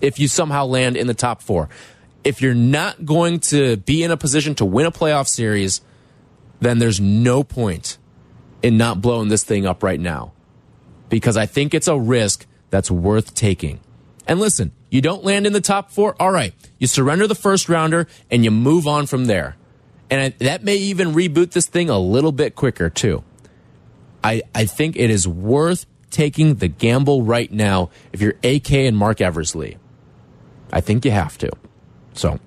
[0.00, 1.68] if you somehow land in the top four.
[2.22, 5.80] If you're not going to be in a position to win a playoff series,
[6.60, 7.98] then there's no point
[8.62, 10.32] in not blowing this thing up right now
[11.10, 13.80] because I think it's a risk that's worth taking.
[14.26, 16.16] And listen, you don't land in the top four.
[16.18, 16.54] All right.
[16.78, 19.56] You surrender the first rounder and you move on from there.
[20.10, 23.24] And that may even reboot this thing a little bit quicker, too.
[24.22, 28.96] I, I think it is worth taking the gamble right now if you're AK and
[28.96, 29.76] Marc Eversley.
[30.74, 31.50] I think you have to.
[32.14, 32.38] So,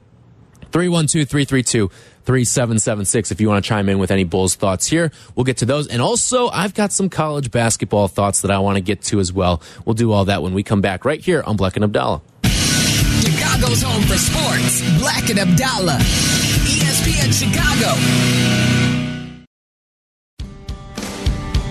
[0.71, 1.89] 312 332
[2.27, 5.11] 3776 if you want to chime in with any Bulls thoughts here.
[5.35, 5.87] We'll get to those.
[5.87, 9.31] And also, I've got some college basketball thoughts that I want to get to as
[9.31, 9.61] well.
[9.85, 12.21] We'll do all that when we come back right here on Bleck and Abdallah.
[12.43, 14.81] Chicago's home for sports.
[14.99, 15.97] Bleck and Abdallah.
[16.67, 18.66] ESPN Chicago.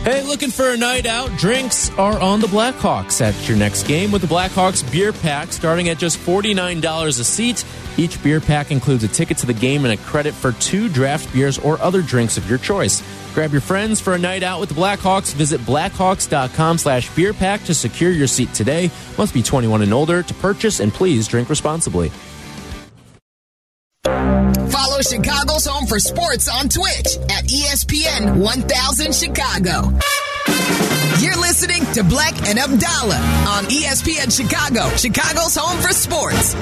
[0.07, 1.37] Hey, looking for a night out?
[1.37, 5.89] Drinks are on the Blackhawks at your next game with the Blackhawks beer pack starting
[5.89, 7.65] at just $49 a seat.
[7.97, 11.33] Each beer pack includes a ticket to the game and a credit for two draft
[11.33, 13.03] beers or other drinks of your choice.
[13.35, 15.35] Grab your friends for a night out with the Blackhawks.
[15.35, 18.93] Visit blackhawks.com slash beer pack to secure your seat today.
[19.19, 22.13] Must be 21 and older to purchase and please drink responsibly.
[24.97, 29.91] Follow Chicago's Home for Sports on Twitch at ESPN 1000 Chicago.
[31.21, 36.55] You're listening to Bleck and Abdallah on ESPN Chicago, Chicago's Home for Sports.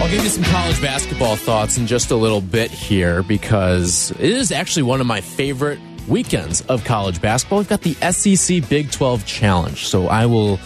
[0.00, 4.20] I'll give you some college basketball thoughts in just a little bit here because it
[4.20, 7.58] is actually one of my favorite weekends of college basketball.
[7.58, 9.86] We've got the SEC Big 12 Challenge.
[9.86, 10.58] So I will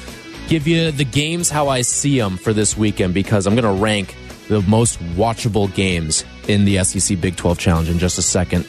[0.49, 3.83] give you the games how I see them for this weekend because I'm going to
[3.83, 4.15] rank
[4.49, 8.67] the most watchable games in the SEC Big 12 Challenge in just a second.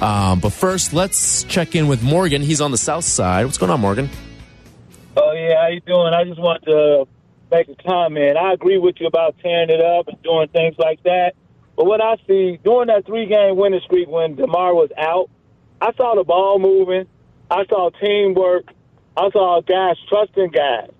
[0.00, 2.42] Um, but first, let's check in with Morgan.
[2.42, 3.46] He's on the south side.
[3.46, 4.10] What's going on, Morgan?
[5.16, 6.12] Oh yeah, how you doing?
[6.12, 7.06] I just want to
[7.50, 8.36] make a comment.
[8.36, 11.34] I agree with you about tearing it up and doing things like that.
[11.76, 15.30] But what I see during that three game winning streak when DeMar was out,
[15.80, 17.06] I saw the ball moving.
[17.50, 18.72] I saw teamwork.
[19.16, 20.90] I saw guys trusting guys.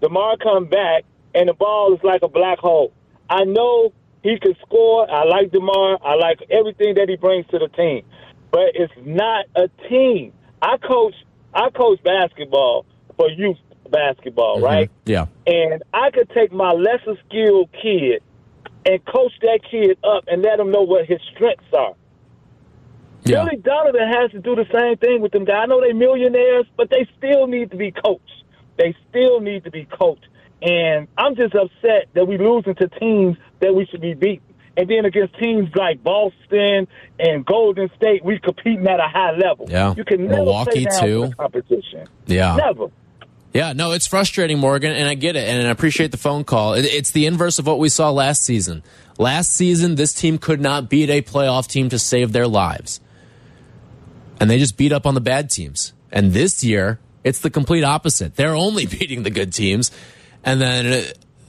[0.00, 2.92] DeMar come back and the ball is like a black hole.
[3.28, 5.10] I know he can score.
[5.10, 5.98] I like DeMar.
[6.02, 8.04] I like everything that he brings to the team.
[8.50, 10.32] But it's not a team.
[10.62, 11.14] I coach
[11.54, 13.58] I coach basketball for youth
[13.90, 14.64] basketball, mm-hmm.
[14.64, 14.90] right?
[15.04, 15.26] Yeah.
[15.46, 18.22] And I could take my lesser skilled kid
[18.84, 21.94] and coach that kid up and let him know what his strengths are.
[23.26, 23.44] Yeah.
[23.44, 25.62] Billy Donovan has to do the same thing with them guys.
[25.62, 28.44] I know they're millionaires, but they still need to be coached.
[28.76, 30.26] They still need to be coached.
[30.62, 34.40] And I'm just upset that we losing to teams that we should be beating.
[34.76, 36.86] And then against teams like Boston
[37.18, 39.66] and Golden State, we're competing at a high level.
[39.68, 39.94] Yeah.
[39.96, 41.32] You can never Milwaukee, too.
[41.38, 42.06] competition.
[42.26, 42.56] Yeah.
[42.56, 42.88] Never.
[43.54, 46.74] Yeah, no, it's frustrating, Morgan, and I get it, and I appreciate the phone call.
[46.74, 48.82] It's the inverse of what we saw last season.
[49.18, 53.00] Last season, this team could not beat a playoff team to save their lives.
[54.38, 55.92] And they just beat up on the bad teams.
[56.12, 58.36] And this year, it's the complete opposite.
[58.36, 59.90] They're only beating the good teams,
[60.44, 61.02] and then uh,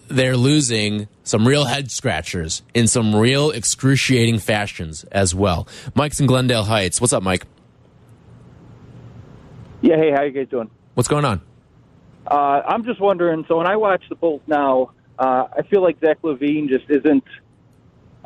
[0.08, 5.68] they're losing some real head scratchers in some real excruciating fashions as well.
[5.94, 7.02] Mike's in Glendale Heights.
[7.02, 7.46] What's up, Mike?
[9.82, 10.70] Yeah, hey, how you guys doing?
[10.96, 11.42] What's going on?
[12.26, 13.46] Uh, I'm just wondering.
[13.48, 17.24] So when I watch the Bulls now, uh, I feel like Zach LaVine just isn't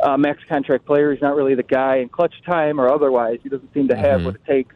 [0.04, 1.12] a max contract player.
[1.12, 3.40] He's not really the guy in clutch time or otherwise.
[3.44, 4.26] He doesn't seem to have Mhm.
[4.26, 4.76] what it takes.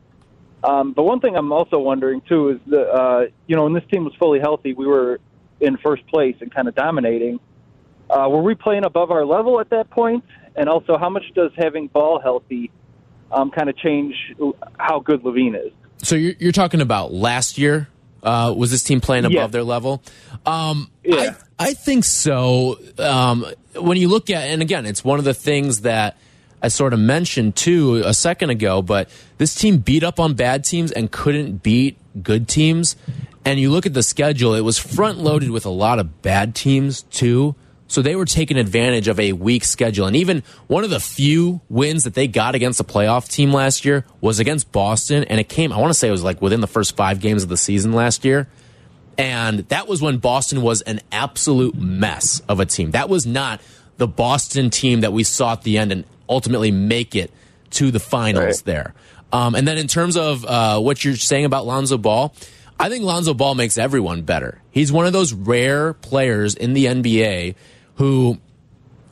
[0.64, 3.84] Um, but one thing I'm also wondering too is the uh, you know when this
[3.92, 5.20] team was fully healthy, we were
[5.60, 7.40] in first place and kind of dominating.
[8.10, 10.24] Uh, Uh, were we playing above our level at that point?
[10.56, 12.70] And also, how much does having Ball healthy
[13.32, 14.14] um, kind of change
[14.78, 15.72] how good LaVine is?
[15.98, 17.88] So you're, you're talking about last year?
[18.26, 19.48] Uh, was this team playing above Yeah.
[19.48, 20.02] their level?
[20.46, 21.36] Um, Yeah.
[21.60, 22.80] I, I think so.
[23.00, 23.46] Um,
[23.80, 26.18] when you look at, and again, it's one of the things that
[26.62, 30.64] I sort of mentioned too a second ago, but this team beat up on bad
[30.66, 32.96] teams and couldn't beat good teams.
[33.46, 36.56] And you look at the schedule, it was front loaded with a lot of bad
[36.56, 37.54] teams too.
[37.88, 40.08] So they were taking advantage of a weak schedule.
[40.08, 43.86] And even one of the few wins that they got against a playoff team last
[43.86, 45.24] year was against Boston.
[45.26, 47.44] And it came, I want to say it was like within the first five games
[47.44, 48.48] of the season last year.
[49.18, 52.92] And that was when Boston was an absolute mess of a team.
[52.92, 53.62] That was not
[53.98, 57.32] the Boston team that we saw at the end and ultimately make it
[57.72, 58.62] to the finals Right.
[58.66, 58.94] there.
[59.32, 62.34] Um, and then in terms of uh, what you're saying about Lonzo Ball,
[62.80, 64.62] I think Lonzo Ball makes everyone better.
[64.72, 67.56] He's one of those rare players in the NBA
[67.96, 68.38] who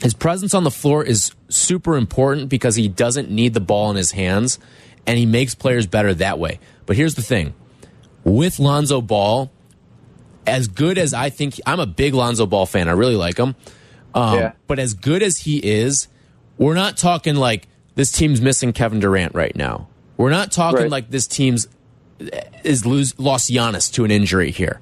[0.01, 3.95] his presence on the floor is super important because he doesn't need the ball in
[3.97, 4.59] his hands
[5.07, 6.59] and he makes players better that way.
[6.85, 7.53] But here's the thing
[8.23, 9.51] with Lonzo Ball,
[10.47, 12.87] as good as I think, I'm a big Lonzo Ball fan.
[12.89, 13.55] I really like him.
[14.13, 14.51] Um, Yeah.
[14.67, 16.07] But as good as he is,
[16.57, 19.87] we're not talking like this team's missing Kevin Durant right now.
[20.17, 20.91] We're not talking Right.
[20.91, 21.67] like this team's
[22.63, 24.79] is lose lost Giannis to an injury here.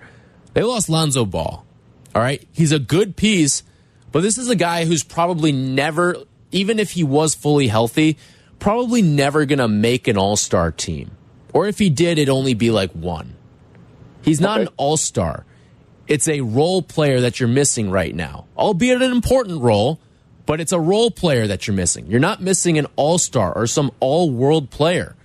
[0.54, 1.66] They lost Lonzo Ball.
[2.14, 3.64] All right, he's a good piece,
[4.12, 6.16] but this is a guy who's probably never,
[6.52, 8.18] even if he was fully healthy,
[8.60, 11.12] probably never going to make an All Star team.
[11.54, 13.36] Or if he did, it'd only be like one.
[14.22, 14.68] He's not Okay.
[14.68, 15.46] an All Star.
[16.08, 20.00] It's a role player that you're missing right now, albeit an important role,
[20.46, 22.08] but it's a role player that you're missing.
[22.08, 25.16] You're not missing an All Star or some all world player.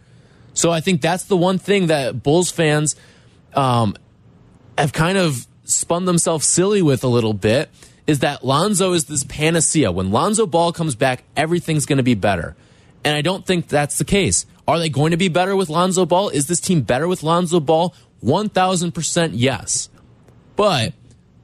[0.54, 2.96] So I think that's the one thing that Bulls fans
[3.54, 3.94] um,
[4.78, 7.68] have kind of spun themselves silly with a little bit
[8.06, 9.90] is that Lonzo is this panacea.
[9.90, 12.56] When Lonzo Ball comes back, everything's going to be better.
[13.04, 14.46] And I don't think that's the case.
[14.68, 16.28] Are they going to be better with Lonzo Ball?
[16.28, 17.94] Is this team better with Lonzo Ball?
[18.24, 19.88] 1000% yes.
[20.56, 20.92] But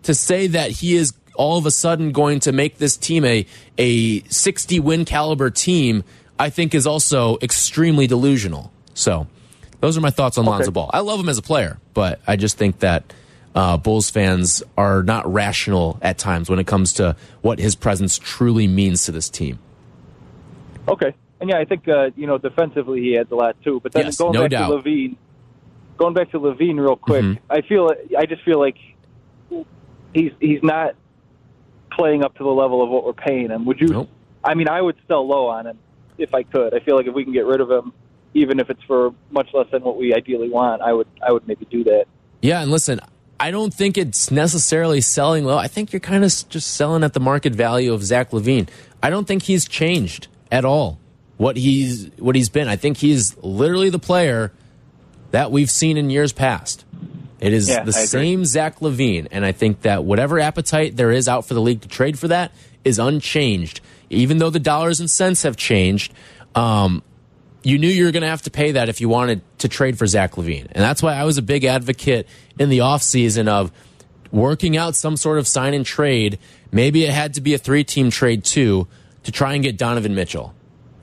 [0.04, 3.46] to say that he is all of a sudden going to make this team a,
[3.78, 6.04] a 60 win caliber team,
[6.38, 8.72] I think is also extremely delusional.
[8.94, 9.26] So
[9.80, 10.90] those are my thoughts on Lonzo Ball.
[10.92, 13.12] I love him as a player, but I just think that
[13.54, 18.18] uh, Bulls fans are not rational at times when it comes to what his presence
[18.18, 19.58] truly means to this team.
[20.88, 21.14] Okay.
[21.40, 23.80] And yeah, I think uh, you know defensively he adds a lot too.
[23.82, 24.68] But then Yes, going no back doubt.
[24.70, 25.16] to LaVine,
[25.98, 27.38] going back to LaVine real quick, Mhm.
[27.50, 28.76] I feel I just feel like
[30.14, 30.94] he's he's not
[31.90, 33.64] playing up to the level of what we're paying him.
[33.66, 33.88] Would you?
[33.88, 34.08] Nope.
[34.44, 35.78] I mean, I would sell low on him
[36.18, 36.74] if I could.
[36.74, 37.92] I feel like if we can get rid of him,
[38.34, 41.46] even if it's for much less than what we ideally want, I would I would
[41.48, 42.06] maybe do that.
[42.40, 43.00] Yeah, and listen,
[43.42, 45.58] I don't think it's necessarily selling low.
[45.58, 48.68] I think you're kind of just selling at the market value of Zach LaVine.
[49.02, 51.00] I don't think he's changed at all
[51.38, 52.68] what he's what he's been.
[52.68, 54.52] I think he's literally the player
[55.32, 56.84] that we've seen in years past.
[57.40, 61.26] It is Yeah, the same Zach LaVine, and I think that whatever appetite there is
[61.26, 62.52] out for the league to trade for that
[62.84, 63.80] is unchanged.
[64.08, 66.14] Even though the dollars and cents have changed,
[66.54, 67.02] um,
[67.64, 69.98] you knew you were going to have to pay that if you wanted to trade
[69.98, 70.66] for Zach LaVine.
[70.72, 73.72] And that's why I was a big advocate in the offseason of
[74.30, 76.38] working out some sort of sign and trade.
[76.70, 78.86] Maybe it had to be a three team trade too
[79.24, 80.54] to try and get Donovan Mitchell.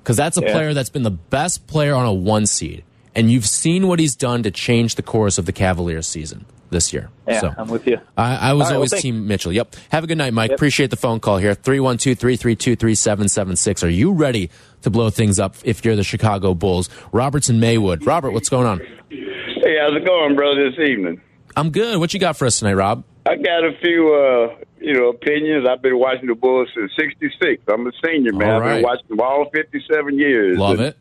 [0.04, 0.54] Because that's a Yeah.
[0.54, 2.84] player that's been the best player on a one seed.
[3.16, 6.94] And you've seen what he's done to change the course of the Cavaliers season this
[6.94, 7.10] year.
[7.28, 8.00] Yeah, so I'm with you.
[8.18, 9.02] I, I was right, well, always thanks.
[9.02, 9.52] Team Mitchell.
[9.52, 9.76] Yep.
[9.90, 10.52] Have a good night, Mike.
[10.52, 10.58] Yep.
[10.58, 11.54] Appreciate the phone call here.
[11.56, 13.84] 312 332 3776.
[13.84, 14.50] Are you ready
[14.82, 16.90] to blow things up if you're the Chicago Bulls?
[17.12, 18.06] Robert in Maywood.
[18.06, 18.80] Robert, what's going on?
[19.10, 21.22] Hey, how's it going, brother, this evening?
[21.56, 21.98] I'm good.
[22.00, 23.04] What you got for us tonight, Rob?
[23.26, 25.68] I got a few, uh, you know, opinions.
[25.68, 27.64] I've been watching the Bulls since '66.
[27.68, 28.50] I'm a senior, man.
[28.50, 30.58] All I've been watching them all 57 years.
[30.58, 30.98] Love it.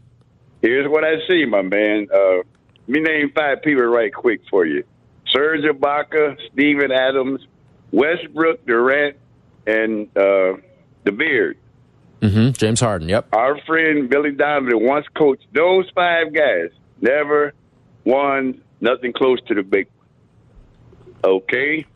[0.60, 2.08] Here's what I see, my man.
[2.12, 2.42] Uh,
[2.86, 4.84] me name five people right quick for you:
[5.28, 7.46] Serge Ibaka, Steven Adams,
[7.92, 9.16] Westbrook, Durant,
[9.66, 10.54] and uh,
[11.04, 11.56] the Beard.
[12.22, 13.08] Hmm James Harden.
[13.08, 13.28] Yep.
[13.32, 16.70] Our friend Billy Donovan once coached those five guys.
[17.00, 17.52] Never
[18.04, 21.32] won nothing close to the big one.
[21.34, 21.86] Okay.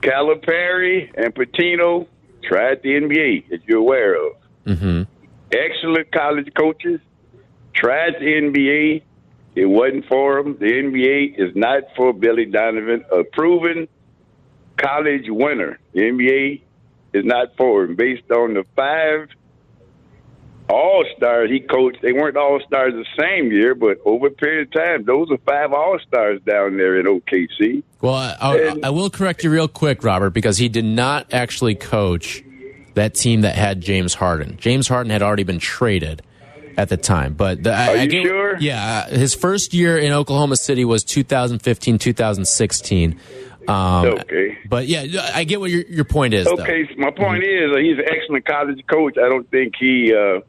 [0.00, 2.06] Calipari and Pitino
[2.42, 4.32] tried the NBA, as you're aware of.
[4.66, 5.02] hmm
[5.52, 7.00] Excellent college coaches.
[7.74, 9.02] Tried the NBA.
[9.54, 10.56] It wasn't for them.
[10.58, 13.86] The NBA is not for Billy Donovan, a proven
[14.78, 15.78] college winner.
[15.92, 16.62] The NBA
[17.12, 19.28] is not for him based on the five
[20.68, 21.98] all stars he coached.
[22.02, 25.38] They weren't all stars the same year, but over a period of time, those are
[25.38, 27.82] five all stars down there in OKC.
[28.00, 31.74] Well, I, I, I, will correct you real quick, Robert, because he did not actually
[31.74, 32.42] coach
[32.94, 34.56] that team that had James Harden.
[34.58, 36.22] James Harden had already been traded
[36.76, 37.34] at the time.
[37.34, 38.58] But the, Are I, you sure?
[38.58, 43.20] Yeah, his first year in Oklahoma City was 2015, 2016.
[43.68, 44.58] Um, okay.
[44.68, 46.46] But yeah, I get what your your point is.
[46.46, 47.02] Okay, though.
[47.02, 47.72] my point mm-hmm.
[47.72, 49.16] is uh, he's an excellent college coach.
[49.18, 50.40] I don't think he uh,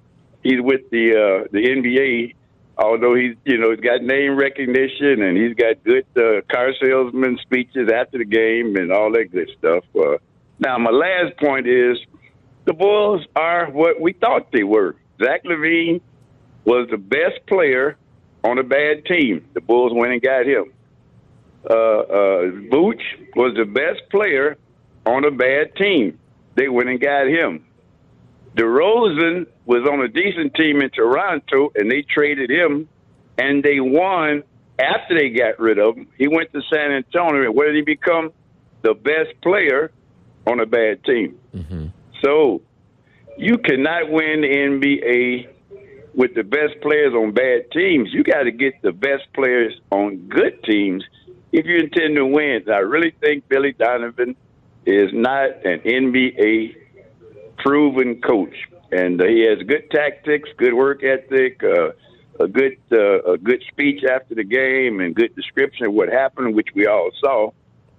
[0.43, 2.35] he's with the uh, the NBA.
[2.77, 7.37] Although he's you know he's got name recognition and he's got good uh, car salesman
[7.41, 9.83] speeches after the game and all that good stuff.
[9.95, 10.17] Uh,
[10.59, 11.97] now my last point is
[12.65, 14.95] the Bulls are what we thought they were.
[15.23, 16.01] Zach LaVine
[16.65, 17.97] was the best player
[18.43, 19.45] on a bad team.
[19.53, 20.73] The Bulls went and got him.
[21.69, 22.41] Uh, uh,
[22.71, 23.01] Vooch
[23.35, 24.57] was the best player
[25.05, 26.19] on a bad team.
[26.55, 27.65] They went and got him.
[28.55, 32.87] DeRozan was on a decent team in Toronto, and they traded him,
[33.37, 34.43] and they won
[34.77, 36.07] after they got rid of him.
[36.17, 38.31] He went to San Antonio, and where did he become?
[38.81, 39.91] The best player
[40.45, 41.39] on a bad team.
[41.55, 41.87] Mm-hmm.
[42.23, 42.61] So
[43.37, 45.47] you cannot win the NBA
[46.13, 48.09] with the best players on bad teams.
[48.11, 51.03] You got to get the best players on good teams
[51.53, 52.63] if you intend to win.
[52.67, 54.35] I really think Billy Donovan
[54.85, 56.75] is not an NBA
[57.59, 58.55] proven coach,
[58.91, 61.91] and uh, he has good tactics, good work ethic, uh,
[62.39, 66.55] a good uh, a good speech after the game, and good description of what happened,
[66.55, 67.51] which we all saw.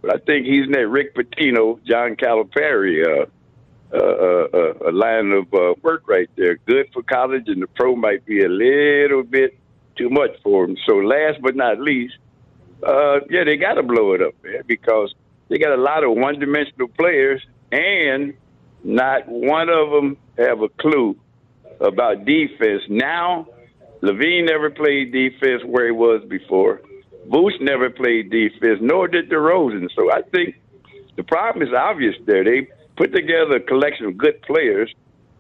[0.03, 3.27] But I think he's in that Rick Pitino, John Calipari uh,
[3.95, 6.57] uh, uh, a line of uh, work right there.
[6.67, 9.57] Good for college, and the pro might be a little bit
[9.97, 10.77] too much for him.
[10.85, 12.17] So, last but not least,
[12.87, 15.15] uh, yeah, they got to blow it up, man, because
[15.49, 18.35] they got a lot of one-dimensional players, and
[18.83, 21.17] not one of them have a clue
[21.81, 22.83] about defense.
[22.89, 23.49] Now,
[24.03, 26.83] LaVine never played defense where he was before.
[27.29, 29.89] Vooch never played defense, nor did DeRozan.
[29.97, 30.57] So I think
[31.17, 32.45] the problem is obvious there.
[32.45, 34.95] They put together a collection of good players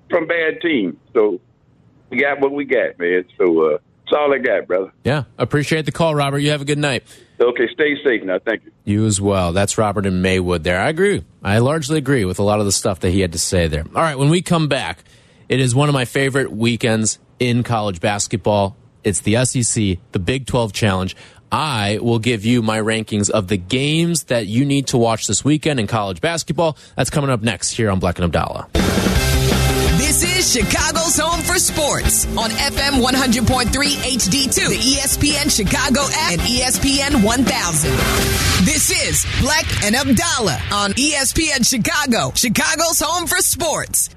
[0.08, 0.96] from bad teams.
[1.12, 1.40] So
[2.10, 3.24] we got what we got, man.
[3.36, 4.92] So uh, that's all I got, brother.
[5.02, 6.38] Yeah, appreciate the call, Robert.
[6.38, 7.04] You have a good night.
[7.40, 8.38] Okay, stay safe now.
[8.38, 8.72] Thank you.
[8.84, 9.52] You as well.
[9.52, 10.80] That's Robert in Maywood there.
[10.80, 11.24] I agree.
[11.42, 13.84] I largely agree with a lot of the stuff that he had to say there.
[13.94, 15.04] All right, when we come back,
[15.48, 18.76] it is one of my favorite weekends in college basketball.
[19.02, 21.16] It's the SEC, the Big 12 Challenge.
[21.50, 25.44] I will give you my rankings of the games that you need to watch this
[25.44, 26.76] weekend in college basketball.
[26.96, 28.68] That's coming up next here on Bleck and Abdallah.
[29.98, 36.40] This is Chicago's home for sports on FM 100.3 HD2, the ESPN Chicago app, and
[36.40, 37.90] ESPN 1000.
[38.66, 44.10] This is Bleck and Abdallah on ESPN Chicago, Chicago's home for sports.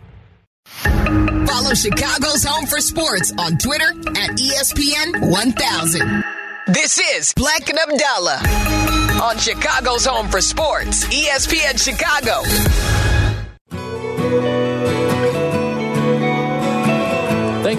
[0.65, 6.23] Follow Chicago's home for sports on Twitter at ESPN 1000.
[6.67, 13.16] This is Bleck and Abdallah on Chicago's home for sports, ESPN Chicago.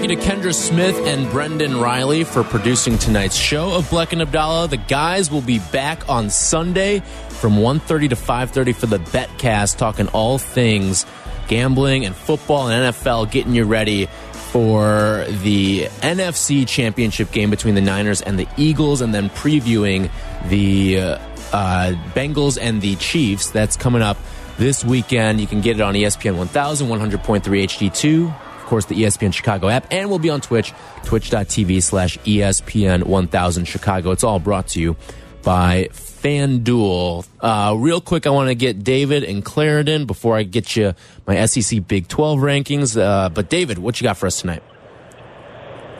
[0.08, 4.68] To Kendra Smith and Brendan Riley for producing tonight's show of Bleck and Abdallah.
[4.68, 10.08] The guys will be back on Sunday from 1.30 to 5.30 for the Betcast, talking
[10.08, 11.04] all things
[11.46, 17.82] gambling and football and NFL, getting you ready for the NFC Championship game between the
[17.82, 20.10] Niners and the Eagles, and then previewing
[20.48, 21.18] the uh,
[21.52, 23.50] uh, Bengals and the Chiefs.
[23.50, 24.16] That's coming up
[24.56, 25.38] this weekend.
[25.38, 29.86] You can get it on ESPN 1000, 100.3 HD2, of course, the ESPN Chicago app,
[29.90, 30.72] and we'll be on Twitch,
[31.04, 34.10] twitch.tv slash ESPN 1000 Chicago.
[34.12, 34.96] It's all brought to you
[35.42, 37.26] by FanDuel.
[37.40, 40.94] Uh, real quick, I want to get David and Clarendon before I get you
[41.26, 43.00] my SEC Big 12 rankings.
[43.00, 44.62] Uh, but, David, what you got for us tonight?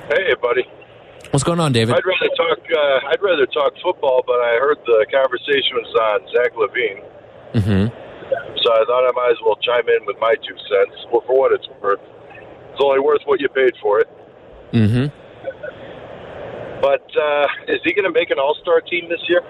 [0.09, 0.65] Hey, buddy.
[1.31, 1.95] What's going on, David?
[1.95, 2.59] I'd rather talk.
[2.59, 7.05] Uh, I'd rather talk football, but I heard the conversation was on Zach LaVine,
[7.55, 8.09] Mm-hmm.
[8.63, 10.97] So I thought I might as well chime in with my two cents.
[11.13, 12.01] Well, for what it's worth,
[12.79, 14.09] it's only worth what you paid for it.
[14.73, 15.07] Mm-hmm.
[16.81, 19.43] But uh, is he going to make an All Star team this year?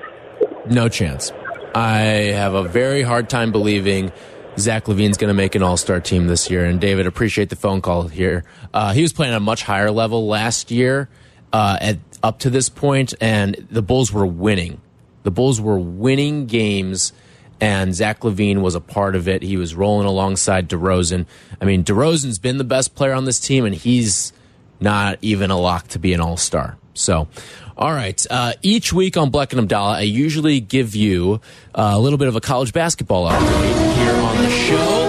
[0.71, 1.31] No chance.
[1.75, 1.99] I
[2.33, 4.13] have a very hard time believing
[4.59, 6.65] Zach LaVine's going to make an All Star team this year.
[6.65, 8.45] And David, appreciate the phone call here.
[8.73, 11.11] Uh, he was playing at a much higher level last year,
[11.53, 14.81] uh, at up to this point, and the Bulls were winning.
[15.23, 17.13] The Bulls were winning games,
[17.61, 19.43] and Zach LaVine was a part of it.
[19.43, 21.27] He was rolling alongside DeRozan.
[21.61, 24.33] I mean, DeRozan's been the best player on this team, and he's
[24.81, 26.77] not even a lock to be an All Star.
[26.95, 27.29] So,
[27.77, 28.25] all right.
[28.29, 31.41] Uh, each week on Bleck and Abdallah, I usually give you
[31.75, 35.08] uh, a little bit of a college basketball update here on the show.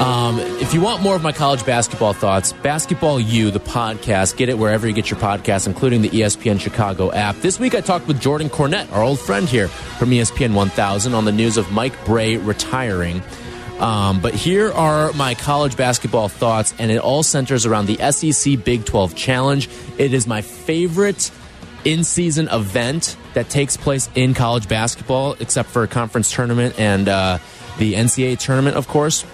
[0.00, 4.50] Um, if you want more of my college basketball thoughts, Basketball U, the podcast, get
[4.50, 7.34] it wherever you get your podcasts, including the ESPN Chicago app.
[7.36, 11.24] This week I talked with Jordan Cornette, our old friend here from ESPN 1000, on
[11.24, 13.22] the news of Mike Brey retiring.
[13.78, 18.62] Um, but here are my college basketball thoughts, and it all centers around the SEC
[18.62, 19.66] Big 12 Challenge.
[19.96, 21.30] It is my favorite
[21.86, 27.08] in season event that takes place in college basketball, except for a conference tournament and
[27.08, 27.38] uh,
[27.78, 29.24] the NCAA tournament, of course.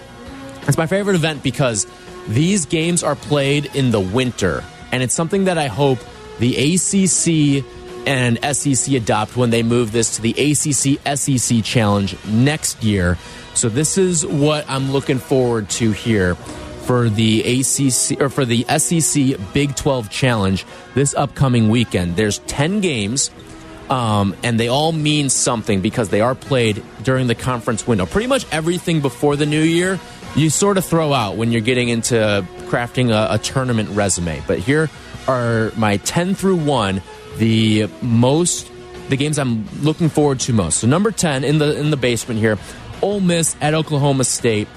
[0.67, 1.87] It's my favorite event because
[2.27, 5.99] these games are played in the winter, and it's something that I hope
[6.39, 7.65] the ACC
[8.07, 13.17] and SEC adopt when they move this to the ACC SEC Challenge next year.
[13.53, 18.65] So this is what I'm looking forward to here for the ACC or for the
[18.77, 22.15] SEC Big 12 Challenge this upcoming weekend.
[22.15, 23.31] There's 10 games.
[23.89, 28.05] Um, and they all mean something because they are played during the conference window.
[28.05, 29.99] Pretty much everything before the new year
[30.35, 32.15] you sort of throw out when you're getting into
[32.65, 34.41] crafting a, a tournament resume.
[34.47, 34.89] But here
[35.27, 37.01] are my 10 through 1,
[37.37, 38.69] the most
[39.09, 40.79] the games I'm looking forward to most.
[40.79, 42.57] So number 10 in the in the basement here,
[43.01, 44.67] Ole Miss at Oklahoma State.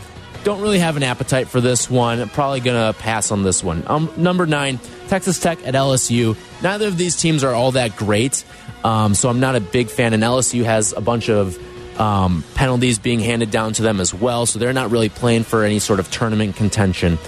[0.45, 2.29] Don't really have an appetite for this one.
[2.29, 3.83] Probably going to pass on this one.
[3.89, 4.79] Um, number nine,
[5.09, 6.37] Texas Tech at LSU.
[6.63, 8.45] Neither of these teams are all that great,
[8.85, 10.13] um, so I'm not a big fan.
[10.13, 11.59] And LSU has a bunch of
[11.99, 15.65] um, penalties being handed down to them as well, so they're not really playing for
[15.65, 17.19] any sort of tournament contention.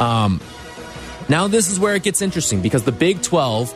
[0.00, 0.40] Um,
[1.28, 3.72] now, this is where it gets interesting because the Big 12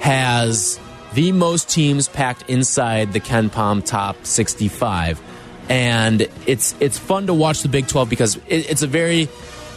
[0.00, 0.78] has
[1.14, 5.20] the most teams packed inside the KenPom top 65
[5.68, 9.28] and it's it's fun to watch the Big 12 because it, it's a very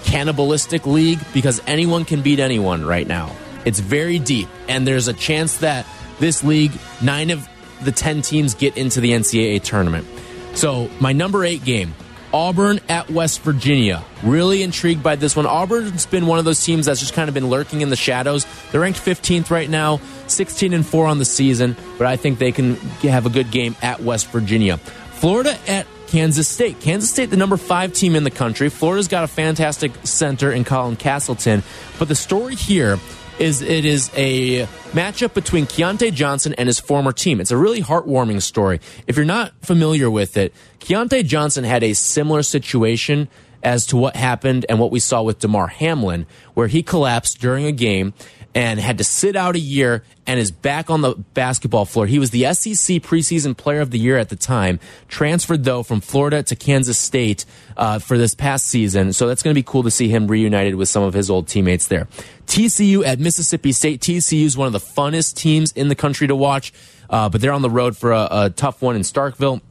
[0.03, 3.35] cannibalistic league because anyone can beat anyone right now.
[3.65, 5.85] It's very deep, and there's a chance that
[6.19, 7.47] this league, nine of
[7.83, 10.07] the 10 teams get into the NCAA tournament.
[10.53, 11.93] So, my number eight game,
[12.33, 14.03] Auburn at West Virginia.
[14.23, 15.45] Really intrigued by this one.
[15.45, 18.45] Auburn's been one of those teams that's just kind of been lurking in the shadows.
[18.71, 22.51] They're ranked 15th right now, 16 and 4 on the season, but I think they
[22.51, 24.77] can have a good game at West Virginia.
[24.77, 26.79] Florida at Kansas State.
[26.81, 28.69] Kansas State, the number five team in the country.
[28.69, 31.63] Florida's got a fantastic center in Colin Castleton.
[31.99, 32.97] But the story here
[33.41, 37.41] is it is a matchup between Keyontae Johnson and his former team.
[37.41, 38.79] It's a really heartwarming story.
[39.07, 43.27] If you're not familiar with it, Keyontae Johnson had a similar situation
[43.63, 47.65] as to what happened and what we saw with Damar Hamlin, where he collapsed during
[47.65, 48.13] a game
[48.53, 52.05] and had to sit out a year and is back on the basketball floor.
[52.05, 56.01] He was the SEC preseason player of the year at the time, transferred though from
[56.01, 57.45] Florida to Kansas State
[57.77, 59.13] uh, for this past season.
[59.13, 61.47] So that's going to be cool to see him reunited with some of his old
[61.47, 62.07] teammates there.
[62.47, 64.01] TCU at Mississippi State.
[64.01, 66.73] TCU is one of the funnest teams in the country to watch,
[67.09, 69.61] uh, but they're on the road for a, a tough one in Starkville.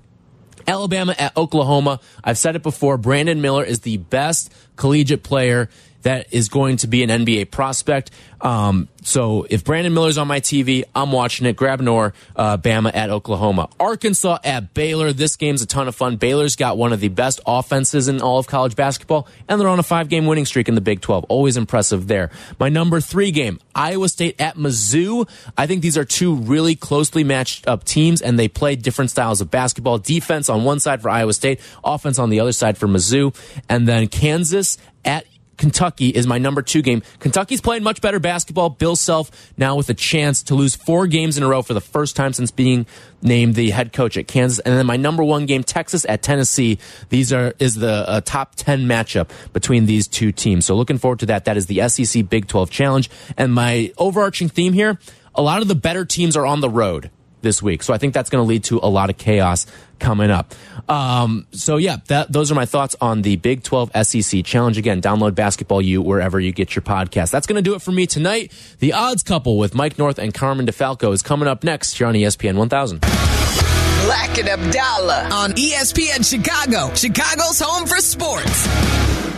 [0.67, 2.01] Alabama at Oklahoma.
[2.23, 2.97] I've said it before.
[2.97, 5.69] Brandon Miller is the best collegiate player
[6.03, 8.11] that is going to be an NBA prospect.
[8.41, 11.57] Um, so if Brandon Miller's on my TV, I'm watching it.
[11.57, 13.69] Grab Nor, uh, Bama at Oklahoma.
[13.79, 15.13] Arkansas at Baylor.
[15.13, 16.17] This game's a ton of fun.
[16.17, 19.79] Baylor's got one of the best offenses in all of college basketball, and they're on
[19.79, 21.25] a five game winning streak in the Big 12.
[21.25, 22.31] Always impressive there.
[22.59, 25.29] My number three game, Iowa State at Mizzou.
[25.57, 29.41] I think these are two really closely matched up teams, and they play different styles
[29.41, 29.99] of basketball.
[29.99, 33.35] Defense on one side for Iowa State, offense on the other side for Mizzou.
[33.69, 35.25] And then Kansas at
[35.61, 37.03] Kentucky is my number two game.
[37.19, 38.71] Kentucky's playing much better basketball.
[38.71, 41.83] Bill Self now with a chance to lose four games in a row for the
[41.83, 42.87] first time since being
[43.21, 44.59] named the head coach at Kansas.
[44.61, 46.79] And then my number one game, Texas at Tennessee.
[47.11, 50.65] These are is the uh, top ten matchup between these two teams.
[50.65, 51.45] So looking forward to that.
[51.45, 53.11] That is the SEC Big 12 Challenge.
[53.37, 54.99] And my overarching theme here:
[55.35, 57.11] a lot of the better teams are on the road
[57.43, 57.83] this week.
[57.83, 59.67] So I think that's going to lead to a lot of chaos
[59.99, 60.55] coming up.
[60.89, 64.79] Um, so yeah, that, those are my thoughts on the Big 12 SEC Challenge.
[64.79, 67.31] Again, download Basketball U wherever you get your podcast.
[67.31, 68.53] That's going to do it for me tonight.
[68.79, 72.15] The Odds Couple with Mike North and Carmen DeFalco is coming up next here on
[72.15, 73.01] ESPN 1000.
[73.01, 79.30] Bleck and Abdallah on ESPN Chicago, Chicago's home for sports.